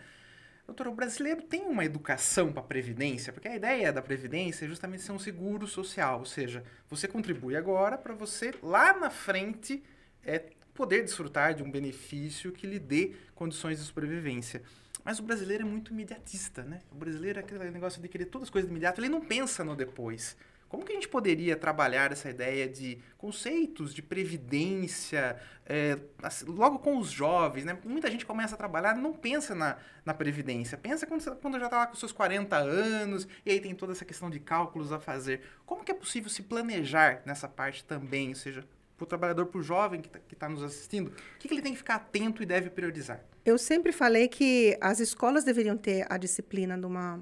[0.66, 4.68] Doutor, o brasileiro tem uma educação para a Previdência, porque a ideia da Previdência é
[4.68, 9.84] justamente ser um seguro social, ou seja, você contribui agora para você lá na frente
[10.24, 10.43] é,
[10.80, 14.61] poder desfrutar de um benefício que lhe dê condições de sobrevivência.
[15.03, 16.80] Mas o brasileiro é muito imediatista, né?
[16.89, 19.75] O brasileiro é aquele negócio de querer todas as coisas imediatas, ele não pensa no
[19.75, 20.38] depois.
[20.69, 26.80] Como que a gente poderia trabalhar essa ideia de conceitos de previdência, é, assim, logo
[26.80, 27.77] com os jovens, né?
[27.84, 29.75] Muita gente começa a trabalhar não pensa na,
[30.05, 33.75] na previdência, pensa quando, quando já está lá com seus 40 anos, e aí tem
[33.75, 35.41] toda essa questão de cálculos a fazer.
[35.65, 38.63] Como que é possível se planejar nessa parte também, ou seja,
[39.00, 41.62] para o trabalhador, para o jovem que está tá nos assistindo, o que, que ele
[41.62, 43.24] tem que ficar atento e deve priorizar?
[43.45, 47.20] Eu sempre falei que as escolas deveriam ter a disciplina de uma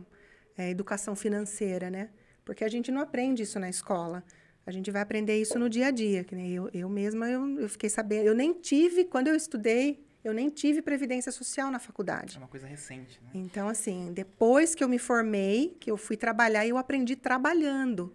[0.58, 2.10] é, educação financeira, né?
[2.44, 4.24] Porque a gente não aprende isso na escola.
[4.66, 6.24] A gente vai aprender isso no dia a dia.
[6.24, 8.26] Que nem eu, eu mesma, eu, eu fiquei sabendo.
[8.26, 12.36] Eu nem tive, quando eu estudei, eu nem tive previdência social na faculdade.
[12.36, 13.30] É uma coisa recente, né?
[13.34, 18.14] Então, assim, depois que eu me formei, que eu fui trabalhar, eu aprendi trabalhando.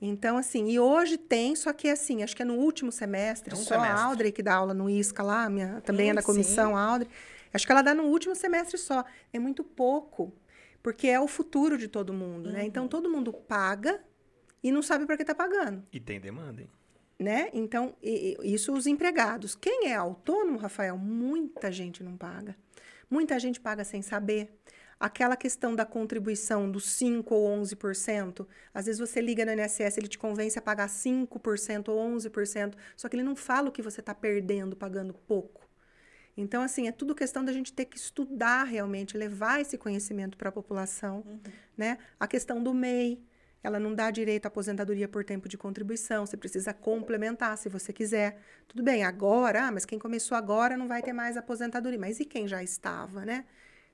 [0.00, 3.56] Então, assim, e hoje tem, só que assim, acho que é no último semestre, É
[3.56, 3.98] um só semestre.
[3.98, 6.80] a Audrey que dá aula no ISCA lá, minha, também é Sim, da comissão, a
[6.82, 7.10] Audrey.
[7.52, 9.04] Acho que ela dá no último semestre só.
[9.32, 10.32] É muito pouco,
[10.82, 12.60] porque é o futuro de todo mundo, né?
[12.60, 12.66] Uhum.
[12.66, 14.00] Então, todo mundo paga
[14.62, 16.70] e não sabe por que está pagando, E tem demanda, hein?
[17.18, 17.50] né?
[17.52, 19.54] Então, e- e- isso os empregados.
[19.54, 22.56] Quem é autônomo, Rafael, muita gente não paga.
[23.10, 24.56] Muita gente paga sem saber.
[25.00, 30.08] Aquela questão da contribuição dos 5 ou 11%, às vezes você liga no INSS, ele
[30.08, 34.00] te convence a pagar 5% ou 11%, só que ele não fala o que você
[34.00, 35.66] está perdendo pagando pouco.
[36.36, 40.50] Então, assim, é tudo questão da gente ter que estudar realmente, levar esse conhecimento para
[40.50, 41.24] a população,
[41.76, 41.98] né?
[42.18, 43.22] A questão do MEI,
[43.62, 47.92] ela não dá direito à aposentadoria por tempo de contribuição, você precisa complementar se você
[47.92, 48.40] quiser.
[48.68, 52.24] Tudo bem, agora, ah, mas quem começou agora não vai ter mais aposentadoria, mas e
[52.24, 53.46] quem já estava, né?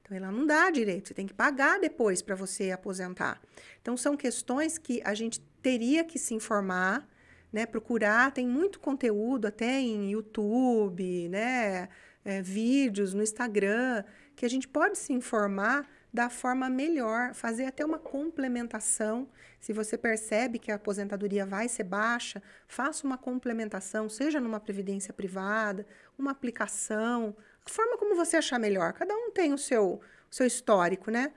[0.07, 3.43] Então, ela não dá direito, você tem que pagar depois para você aposentar.
[3.83, 7.09] Então, são questões que a gente teria que se informar,
[7.53, 7.67] né?
[7.67, 11.89] Procurar, tem muito conteúdo até em YouTube, né?
[12.25, 14.05] É, vídeos no Instagram,
[14.37, 19.29] que a gente pode se informar da forma melhor, fazer até uma complementação.
[19.61, 25.13] Se você percebe que a aposentadoria vai ser baixa, faça uma complementação, seja numa previdência
[25.13, 25.85] privada,
[26.17, 27.37] uma aplicação,
[27.71, 28.93] forma como você achar melhor.
[28.93, 30.01] Cada um tem o seu,
[30.31, 31.33] o seu histórico, né?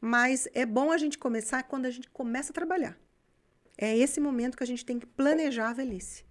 [0.00, 2.96] Mas é bom a gente começar quando a gente começa a trabalhar.
[3.78, 6.24] É esse momento que a gente tem que planejar a velhice.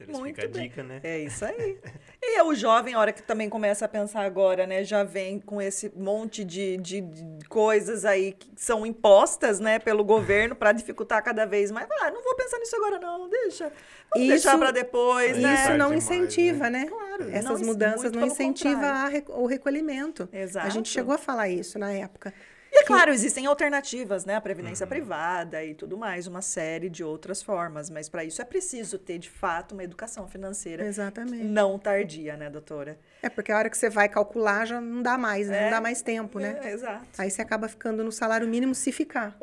[0.00, 0.62] Eles Muito fica a bem.
[0.68, 1.00] dica, né?
[1.02, 1.78] É isso aí.
[2.22, 4.82] E é o jovem, a hora que também começa a pensar agora, né?
[4.82, 10.02] Já vem com esse monte de, de, de coisas aí que são impostas, né, pelo
[10.02, 11.86] governo para dificultar cada vez mais.
[12.00, 13.28] Ah, não vou pensar nisso agora, não.
[13.28, 13.64] Deixa.
[14.12, 15.54] Vamos Isso- deixar para depois, Isso né?
[15.54, 16.86] Isso não demais, incentiva, né?
[16.86, 19.00] Claro, não Essas in- mudanças não pelo incentiva contrário.
[19.00, 20.28] a rec- o recolhimento.
[20.32, 20.66] Exato.
[20.66, 22.32] A gente chegou a falar isso na época.
[22.72, 24.36] E é claro, existem alternativas, né?
[24.36, 24.90] A previdência Uhum.
[24.90, 27.90] privada e tudo mais, uma série de outras formas.
[27.90, 31.42] Mas para isso é preciso ter, de fato, uma educação financeira Exatamente.
[31.44, 32.98] não tardia, né, doutora?
[33.22, 35.58] É porque a hora que você vai calcular já não dá mais, né?
[35.58, 35.64] É.
[35.64, 36.60] Não dá mais tempo, né?
[36.62, 37.06] É, exato.
[37.18, 39.36] Aí você acaba ficando no salário mínimo se ficar.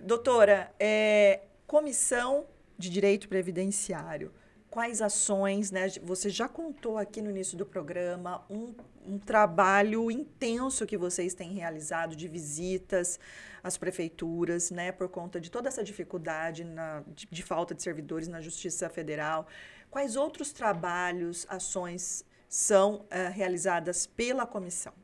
[0.00, 2.46] Doutora, é, comissão
[2.78, 4.32] de direito previdenciário.
[4.72, 5.86] Quais ações, né?
[6.02, 8.74] Você já contou aqui no início do programa um,
[9.06, 13.20] um trabalho intenso que vocês têm realizado de visitas
[13.62, 14.90] às prefeituras, né?
[14.90, 19.46] Por conta de toda essa dificuldade na, de, de falta de servidores na Justiça Federal.
[19.90, 24.94] Quais outros trabalhos, ações são eh, realizadas pela comissão?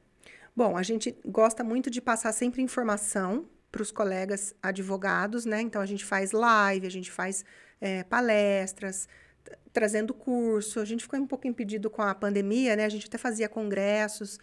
[0.56, 5.60] Bom, a gente gosta muito de passar sempre informação para os colegas advogados, né?
[5.60, 7.44] Então a gente faz live, a gente faz
[7.82, 9.06] eh, palestras,
[9.72, 10.80] trazendo curso.
[10.80, 12.84] A gente ficou um pouco impedido com a pandemia, né?
[12.84, 14.38] A gente até fazia congressos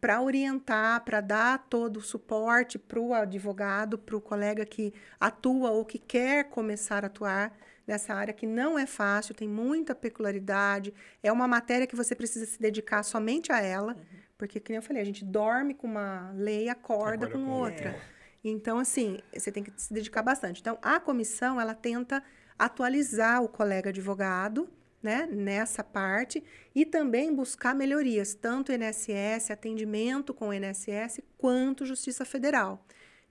[0.00, 5.70] para orientar, para dar todo o suporte para o advogado, para o colega que atua
[5.70, 7.54] ou que quer começar a atuar
[7.86, 10.92] nessa área que não é fácil, tem muita peculiaridade.
[11.22, 13.96] É uma matéria que você precisa se dedicar somente a ela,
[14.36, 17.50] porque, como eu falei, a gente dorme com uma lei e acorda, Acorda com, com
[17.50, 17.88] outra.
[17.88, 18.02] outra.
[18.44, 20.60] Então, assim, você tem que se dedicar bastante.
[20.60, 22.22] Então, a comissão, ela tenta
[22.58, 24.68] atualizar o colega advogado,
[25.02, 26.42] né, nessa parte,
[26.74, 32.84] e também buscar melhorias, tanto INSS, atendimento com o INSS, quanto Justiça Federal.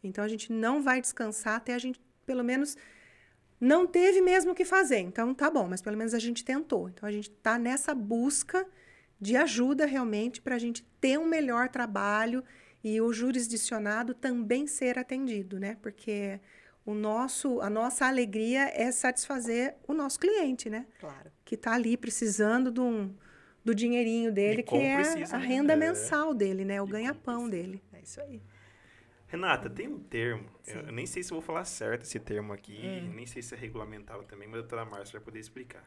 [0.04, 2.78] Então, a gente não vai descansar até a gente, pelo menos,
[3.60, 5.00] não teve mesmo o que fazer.
[5.00, 6.88] Então, tá bom, mas pelo menos a gente tentou.
[6.90, 8.66] Então, a gente está nessa busca
[9.20, 12.44] de ajuda realmente para a gente ter um melhor trabalho
[12.84, 15.76] e o jurisdicionado também ser atendido, né?
[15.82, 16.40] Porque
[16.88, 20.88] o nosso, a nossa alegria é satisfazer o nosso cliente, né?
[21.00, 21.30] Claro.
[21.44, 23.14] Que está ali precisando de um,
[23.64, 25.46] do dinheirinho dele, que é precisa, a né?
[25.46, 25.76] renda É.
[25.76, 26.82] mensal dele, né?
[26.82, 27.84] O ganha-pão dele.
[27.92, 28.42] É isso aí.
[29.28, 32.54] Renata, tem um termo, eu, eu nem sei se eu vou falar certo esse termo
[32.54, 33.12] aqui, Hum.
[33.14, 35.84] nem sei se é regulamentado também, mas a doutora Márcia vai poder explicar.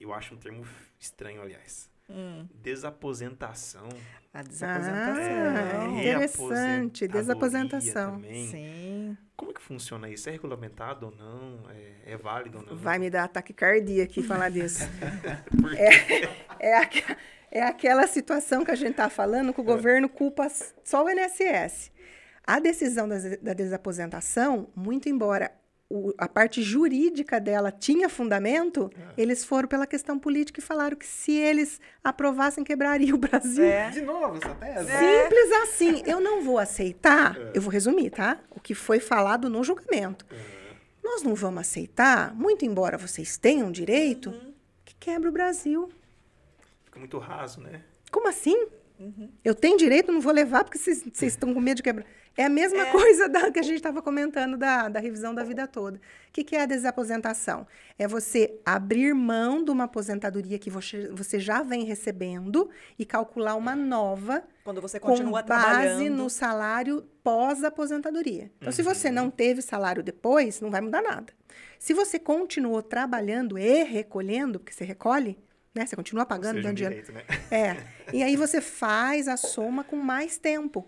[0.00, 0.64] eu acho um termo
[0.98, 1.90] estranho, aliás.
[2.10, 3.88] Hum, Desaposentação.
[4.34, 5.22] a desaposentação.
[5.22, 8.12] Ah, interessante, reaposentadoria desaposentação.
[8.16, 8.46] também.
[8.48, 9.16] Sim.
[9.36, 10.28] Como que funciona isso?
[10.28, 11.70] É regulamentado ou não?
[11.70, 12.76] É, é válido ou não?
[12.76, 14.84] Vai me dar ataque cardíaco aqui falar disso.
[16.06, 16.28] Quê?
[16.58, 17.16] É, aque-
[17.50, 20.48] é aquela situação que a gente está falando que o governo culpa
[20.84, 21.90] só o INSS.
[22.46, 25.50] A decisão da, da desaposentação, muito embora
[25.94, 31.06] o- a parte jurídica dela tinha fundamento, eles foram pela questão política e falaram que
[31.06, 33.64] se eles aprovassem, quebraria o Brasil.
[33.64, 33.90] É.
[33.90, 34.90] De novo essa tese?
[34.90, 35.22] É.
[35.24, 36.02] Simples assim.
[36.06, 38.38] Eu não vou aceitar, eu vou resumir, tá?
[38.50, 40.24] O que foi falado no julgamento.
[41.02, 44.32] Nós não vamos aceitar, muito embora vocês tenham direito,
[44.84, 45.90] que quebra o Brasil.
[46.84, 47.82] Fica muito raso, né?
[48.10, 48.66] Como assim?
[49.44, 52.06] Eu tenho direito, não vou levar porque vocês estão com medo de quebrar.
[52.36, 55.66] É a mesma coisa da, que a gente estava comentando da, da revisão da vida
[55.66, 55.98] toda.
[55.98, 57.66] O que, que é a desaposentação?
[57.98, 63.54] É você abrir mão de uma aposentadoria que você, você já vem recebendo e calcular
[63.54, 66.16] uma nova Quando você com continua base trabalhando.
[66.16, 68.50] no salário pós-aposentadoria.
[68.58, 71.32] Então, se você não teve salário depois, não vai mudar nada.
[71.78, 75.38] Se você continuou trabalhando e recolhendo, porque você recolhe,
[75.74, 75.86] né?
[75.86, 77.02] Você continua pagando, Seja um dando dinheiro.
[77.02, 77.24] direito, né?
[77.50, 77.76] É.
[78.12, 80.86] E aí você faz a soma com mais tempo.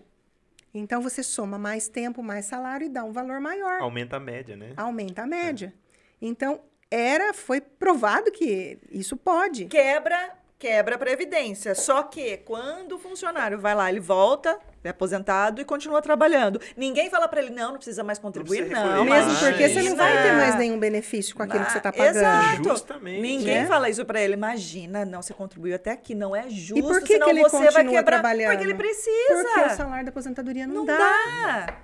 [0.73, 3.79] Então você soma mais tempo, mais salário e dá um valor maior.
[3.81, 4.73] Aumenta a média, né?
[4.75, 5.73] Aumenta a média.
[6.21, 6.61] Então,
[6.91, 9.65] era, foi provado que isso pode.
[9.65, 11.75] Quebra, quebra a previdência.
[11.75, 16.59] Só que quando o funcionário vai lá, ele volta, é aposentado e continua trabalhando.
[16.77, 19.03] Ninguém fala pra ele, não, não precisa mais contribuir, precisa não.
[19.03, 19.39] recolher Mesmo mais.
[19.43, 22.17] porque você não vai ter mais nenhum benefício com aquilo que você está pagando.
[22.17, 22.63] Exato.
[22.69, 23.21] Justamente.
[23.21, 23.65] Ninguém Né?
[23.67, 24.33] fala isso pra ele.
[24.33, 26.81] Imagina, não, você contribuiu até aqui, não é justo.
[26.87, 28.03] por que senão que ele você vai continua quebrar.
[28.03, 28.51] trabalhando?
[28.51, 29.33] Porque ele precisa.
[29.43, 30.97] Porque o salário da aposentadoria não, não dá.
[30.97, 31.77] dá.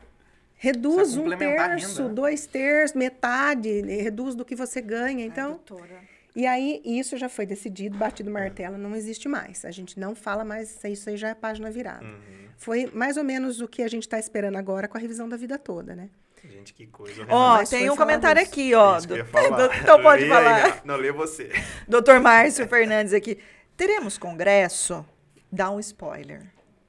[0.56, 5.26] Reduz um terço, dois terços, metade, reduz do que você ganha.
[5.26, 6.11] Então, doutora.
[6.36, 9.66] E aí isso já foi decidido, batido o martelo, não existe mais.
[9.66, 12.06] A gente não fala mais, isso aí já é página virada.
[12.06, 12.48] Uhum.
[12.58, 15.36] Foi mais ou menos o que a gente está esperando agora com a revisão da
[15.38, 16.10] vida toda, né?
[16.44, 17.24] Gente, que coisa.
[17.30, 18.52] Ó, Mas tem um falar comentário disso.
[18.52, 19.00] aqui, ó.
[19.00, 19.70] Do- falar.
[19.82, 20.56] Então pode Lê aí, falar.
[20.58, 20.88] Renato.
[20.88, 21.52] Não, lê você.
[21.88, 23.38] Doutor Márcio Fernandes aqui.
[23.78, 25.06] Teremos congresso?
[25.52, 26.44] Dá um spoiler.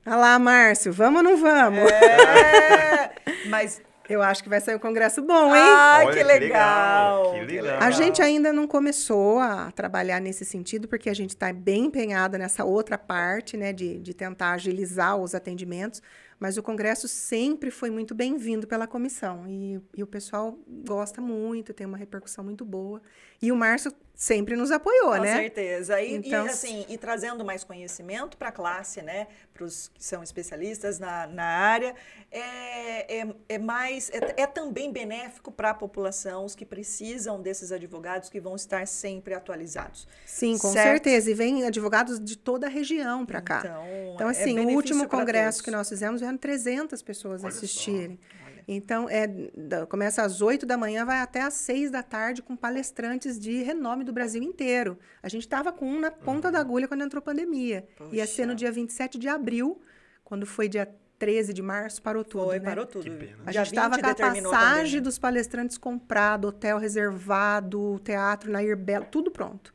[0.07, 1.91] Olha lá, Márcio, vamos ou não vamos?
[1.91, 3.13] É,
[3.49, 3.81] mas.
[4.09, 5.63] Eu acho que vai sair um congresso bom, hein?
[5.63, 7.79] Ah, Olha, que legal, que legal.
[7.81, 12.37] A gente ainda não começou a trabalhar nesse sentido, porque a gente está bem empenhada
[12.37, 16.03] nessa outra parte, né, de, de tentar agilizar os atendimentos,
[16.39, 21.73] mas o congresso sempre foi muito bem-vindo pela comissão, e, e o pessoal gosta muito,
[21.73, 23.01] tem uma repercussão muito boa,
[23.41, 25.35] e o Márcio sempre nos apoiou, Com né?
[25.37, 26.01] certeza.
[26.01, 29.27] E, Então, e, assim, e trazendo mais conhecimento para a classe, né?
[29.53, 31.95] Para os que são especialistas na, na área,
[32.31, 37.73] é, é, é mais é, é também benéfico para a população, os que precisam desses
[37.73, 40.07] advogados que vão estar sempre atualizados.
[40.27, 40.87] Sim, com Certo.
[41.05, 43.59] certeza, e vem advogados de toda a região para cá.
[43.61, 45.61] Então, Então, é assim, o benefício último congresso todos.
[45.63, 47.59] que nós fizemos, vieram 300 pessoas Olha só.
[47.59, 48.19] assistirem.
[48.21, 48.42] Olha.
[48.67, 52.57] Então, é, da- começa às 8 da manhã, vai até às 6 da tarde com
[52.57, 54.99] palestrantes de renome do Brasil inteiro.
[55.23, 57.87] A gente estava com um na ponta da agulha quando entrou a pandemia.
[58.13, 58.57] Ia ser no Poxa.
[58.57, 59.81] dia 27 de abril,
[60.25, 60.89] quando foi dia
[61.19, 62.47] 13 de março, parou tudo.
[62.47, 62.65] Foi, né?
[62.65, 63.05] parou tudo.
[63.05, 63.39] Que pena.
[63.47, 65.01] A gente estava 20 com a passagem pandemia.
[65.03, 69.73] dos palestrantes comprado, hotel reservado, teatro na Belo, tudo pronto.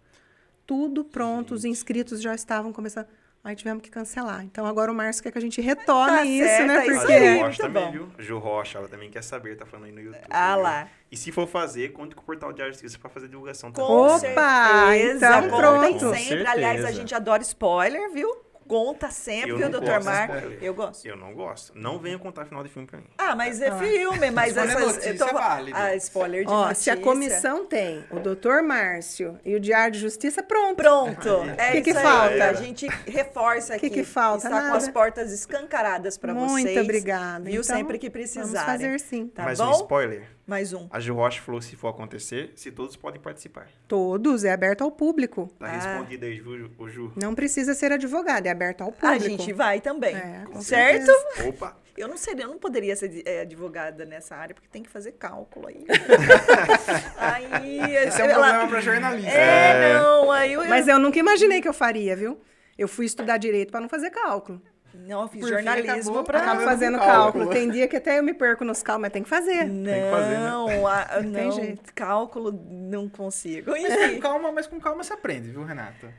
[0.66, 3.08] Tudo pronto, os inscritos já estavam começando.
[3.48, 4.44] Aí tivemos que cancelar.
[4.44, 6.76] Então agora o Márcio quer que a gente retome Tá isso, certo, né?
[6.76, 7.20] é isso A Porque aí.
[7.20, 7.92] Ju muito Rocha também, bom.
[7.92, 8.12] viu?
[8.20, 10.28] Ju Rocha, ela também quer saber, tá falando aí no YouTube.
[10.30, 10.64] Ah viu?
[10.64, 10.88] lá.
[11.10, 13.88] E se for fazer, conte com o Portal de Justiça pra fazer divulgação também.
[13.90, 15.16] Com Opa, certeza.
[15.16, 16.06] então Contem pronto.
[16.10, 16.46] Com sempre.
[16.46, 18.30] Aliás, a gente adora spoiler, viu?
[18.68, 20.34] Conta sempre, viu, não doutor Marco?
[20.62, 21.06] Eu gosto.
[21.08, 21.72] Eu não gosto.
[21.76, 23.06] Não venha contar final de filme pra mim.
[23.18, 23.78] Ah, mas é Ah.
[23.78, 24.80] filme, mas essas.
[24.86, 25.38] notícia eu tô-.
[25.38, 26.84] Ah, spoiler de Ó, notícia.
[26.84, 30.76] se a comissão tem o doutor Márcio e o Diário de Justiça, pronto.
[30.76, 31.30] Pronto.
[31.58, 32.50] É Que que falta?
[32.50, 33.90] A gente reforça aqui.
[33.90, 34.48] Que que falta?
[34.48, 34.94] Está com as Nada.
[34.94, 36.64] portas escancaradas para vocês.
[36.66, 37.46] Muito obrigada.
[37.46, 37.62] Viu?
[37.62, 38.52] Então, Sempre que precisarem.
[38.54, 39.28] Vamos fazer sim.
[39.28, 39.68] Tá Mais bom?
[39.70, 40.37] um spoiler.
[40.48, 40.88] Mais um.
[40.92, 43.68] A Ju Rocha falou se for acontecer, se todos podem participar.
[43.86, 45.52] Todos, é aberto ao público.
[45.60, 45.72] Tá Ah.
[45.72, 46.72] respondido aí, Ju.
[46.78, 47.12] O Ju.
[47.22, 49.26] Não precisa ser advogado, é aberto ao público.
[49.26, 50.16] A gente vai também.
[50.16, 51.06] É, com certo?
[51.08, 51.50] certeza.
[51.50, 51.78] Opa!
[51.98, 55.14] Eu não seria, eu não poderia ser eh, advogada nessa área, porque tem que fazer
[55.14, 55.84] cálculo aí.
[57.18, 59.30] aí Esse é um ela- problema para jornalista.
[59.32, 62.40] É, não, aí eu, Mas eu nunca imaginei que eu faria, viu?
[62.78, 64.62] Eu fui estudar direito para não fazer cálculo.
[64.98, 67.24] Não eu fiz Por jornalismo para Acabo Fazendo cálculo.
[67.24, 67.50] cálculo.
[67.50, 69.66] Tem dia que até eu me perco nos cálculos, mas tem que fazer.
[69.66, 70.48] Não, que fazer, né?
[70.88, 71.94] a- Não tem não, jeito.
[71.94, 73.72] cálculo não consigo.
[73.72, 76.12] Com Enfim, calma, mas com calma você aprende, viu, Renata?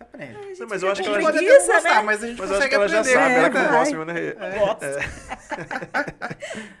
[0.00, 0.38] Você aprende.
[0.38, 2.02] A gente Não, mas eu acho que ela com pode até preguiça, não gostar, né?
[2.02, 3.18] mas a gente Mas eu acho consegue que ela já aprender.
[3.18, 4.14] sabe, ela que É, gosta, vai.
[4.14, 4.58] né?
[4.58, 4.86] Gosto.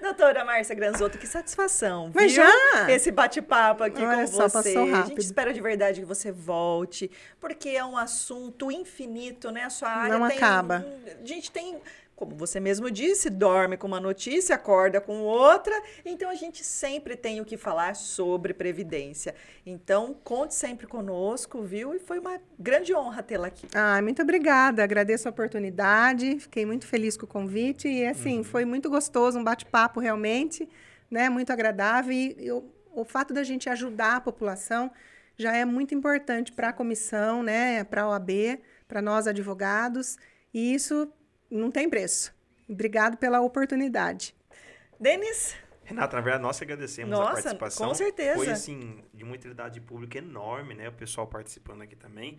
[0.00, 2.10] Doutora Márcia Granzotto, que satisfação.
[2.14, 2.42] Mas viu?
[2.44, 2.90] já?
[2.90, 4.72] Esse bate-papo aqui Olha com só, você.
[4.74, 9.64] passou A gente espera de verdade que você volte, porque é um assunto infinito, né?
[9.64, 10.84] A sua área Não tem, acaba.
[11.22, 11.80] A gente tem,
[12.20, 15.72] como você mesmo disse, dorme com uma notícia, acorda com outra,
[16.04, 19.34] então a gente sempre tem o que falar sobre previdência.
[19.64, 21.94] Então, conte sempre conosco, viu?
[21.94, 23.66] E foi uma grande honra tê-la aqui.
[23.74, 24.84] Ah, muito obrigada.
[24.84, 26.38] Agradeço a oportunidade.
[26.40, 27.88] Fiquei muito feliz com o convite.
[27.88, 30.68] E, assim, foi muito gostoso, um bate-papo realmente,
[31.10, 31.30] né?
[31.30, 32.12] Muito agradável.
[32.12, 34.90] E eu- o fato da gente ajudar a população
[35.38, 37.82] já é muito importante para a comissão, né?
[37.82, 40.18] Para a OAB, para nós advogados.
[40.52, 41.10] E isso
[41.50, 42.34] não tem preço.
[42.68, 44.34] Obrigado pela oportunidade.
[44.98, 45.56] Denis?
[45.82, 47.88] Renata, na verdade, nós agradecemos Nossa, a participação.
[47.88, 48.36] com certeza.
[48.36, 50.88] Foi, assim, de uma utilidade pública enorme, né?
[50.88, 52.38] O pessoal participando aqui também.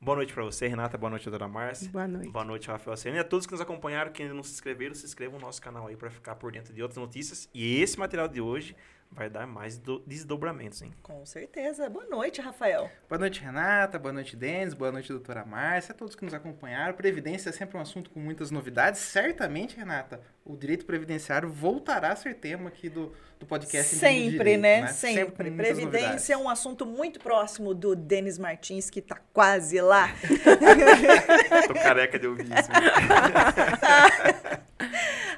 [0.00, 0.96] Boa noite para você, Renata.
[0.96, 1.90] Boa noite, doutora Márcia.
[1.90, 2.30] Boa noite.
[2.30, 3.18] Boa noite, Rafael Serena.
[3.18, 5.60] E a todos que nos acompanharam, que ainda não se inscreveram, se inscrevam no nosso
[5.60, 7.48] canal aí para ficar por dentro de outras notícias.
[7.52, 8.76] E esse material de hoje
[9.14, 10.92] vai dar mais do- desdobramentos, hein?
[11.02, 11.88] Com certeza.
[11.88, 12.90] Boa noite, Rafael.
[13.08, 13.98] Boa noite, Renata.
[13.98, 14.74] Boa noite, Denis.
[14.74, 15.92] Boa noite, doutora Márcia.
[15.92, 16.94] A todos que nos acompanharam.
[16.94, 19.00] Previdência é sempre um assunto com muitas novidades.
[19.00, 23.96] Certamente, Renata, o direito previdenciário voltará a ser tema aqui do, do podcast.
[23.96, 24.82] Sempre, Direito, né?
[24.82, 25.50] com Sempre.
[25.50, 26.30] muitas Previdência novidades.
[26.30, 30.14] é um assunto muito próximo do Denis Martins, que tá quase lá.
[31.66, 32.68] Tô careca de ouvir isso.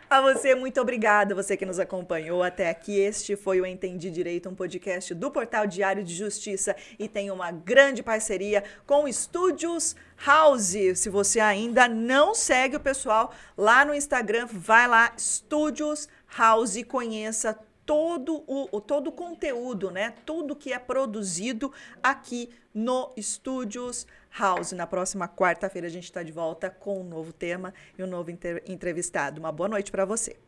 [0.09, 2.97] A você, muito obrigada, você que nos acompanhou até aqui.
[2.99, 7.51] Este foi o Entendi Direito, um podcast do Portal Diário de Justiça e tem uma
[7.51, 10.77] grande parceria com Estúdios House.
[10.95, 17.59] Se você ainda não segue o pessoal lá no Instagram, vai lá, Estúdios House conheça
[17.85, 20.13] todo o, todo o conteúdo, né?
[20.27, 24.07] Tudo que é produzido aqui no Estúdios
[24.37, 24.73] House.
[24.73, 28.31] Na próxima quarta-feira a gente está de volta com um novo tema e um novo
[28.67, 29.39] entrevistado.
[29.39, 30.46] Uma boa noite para você.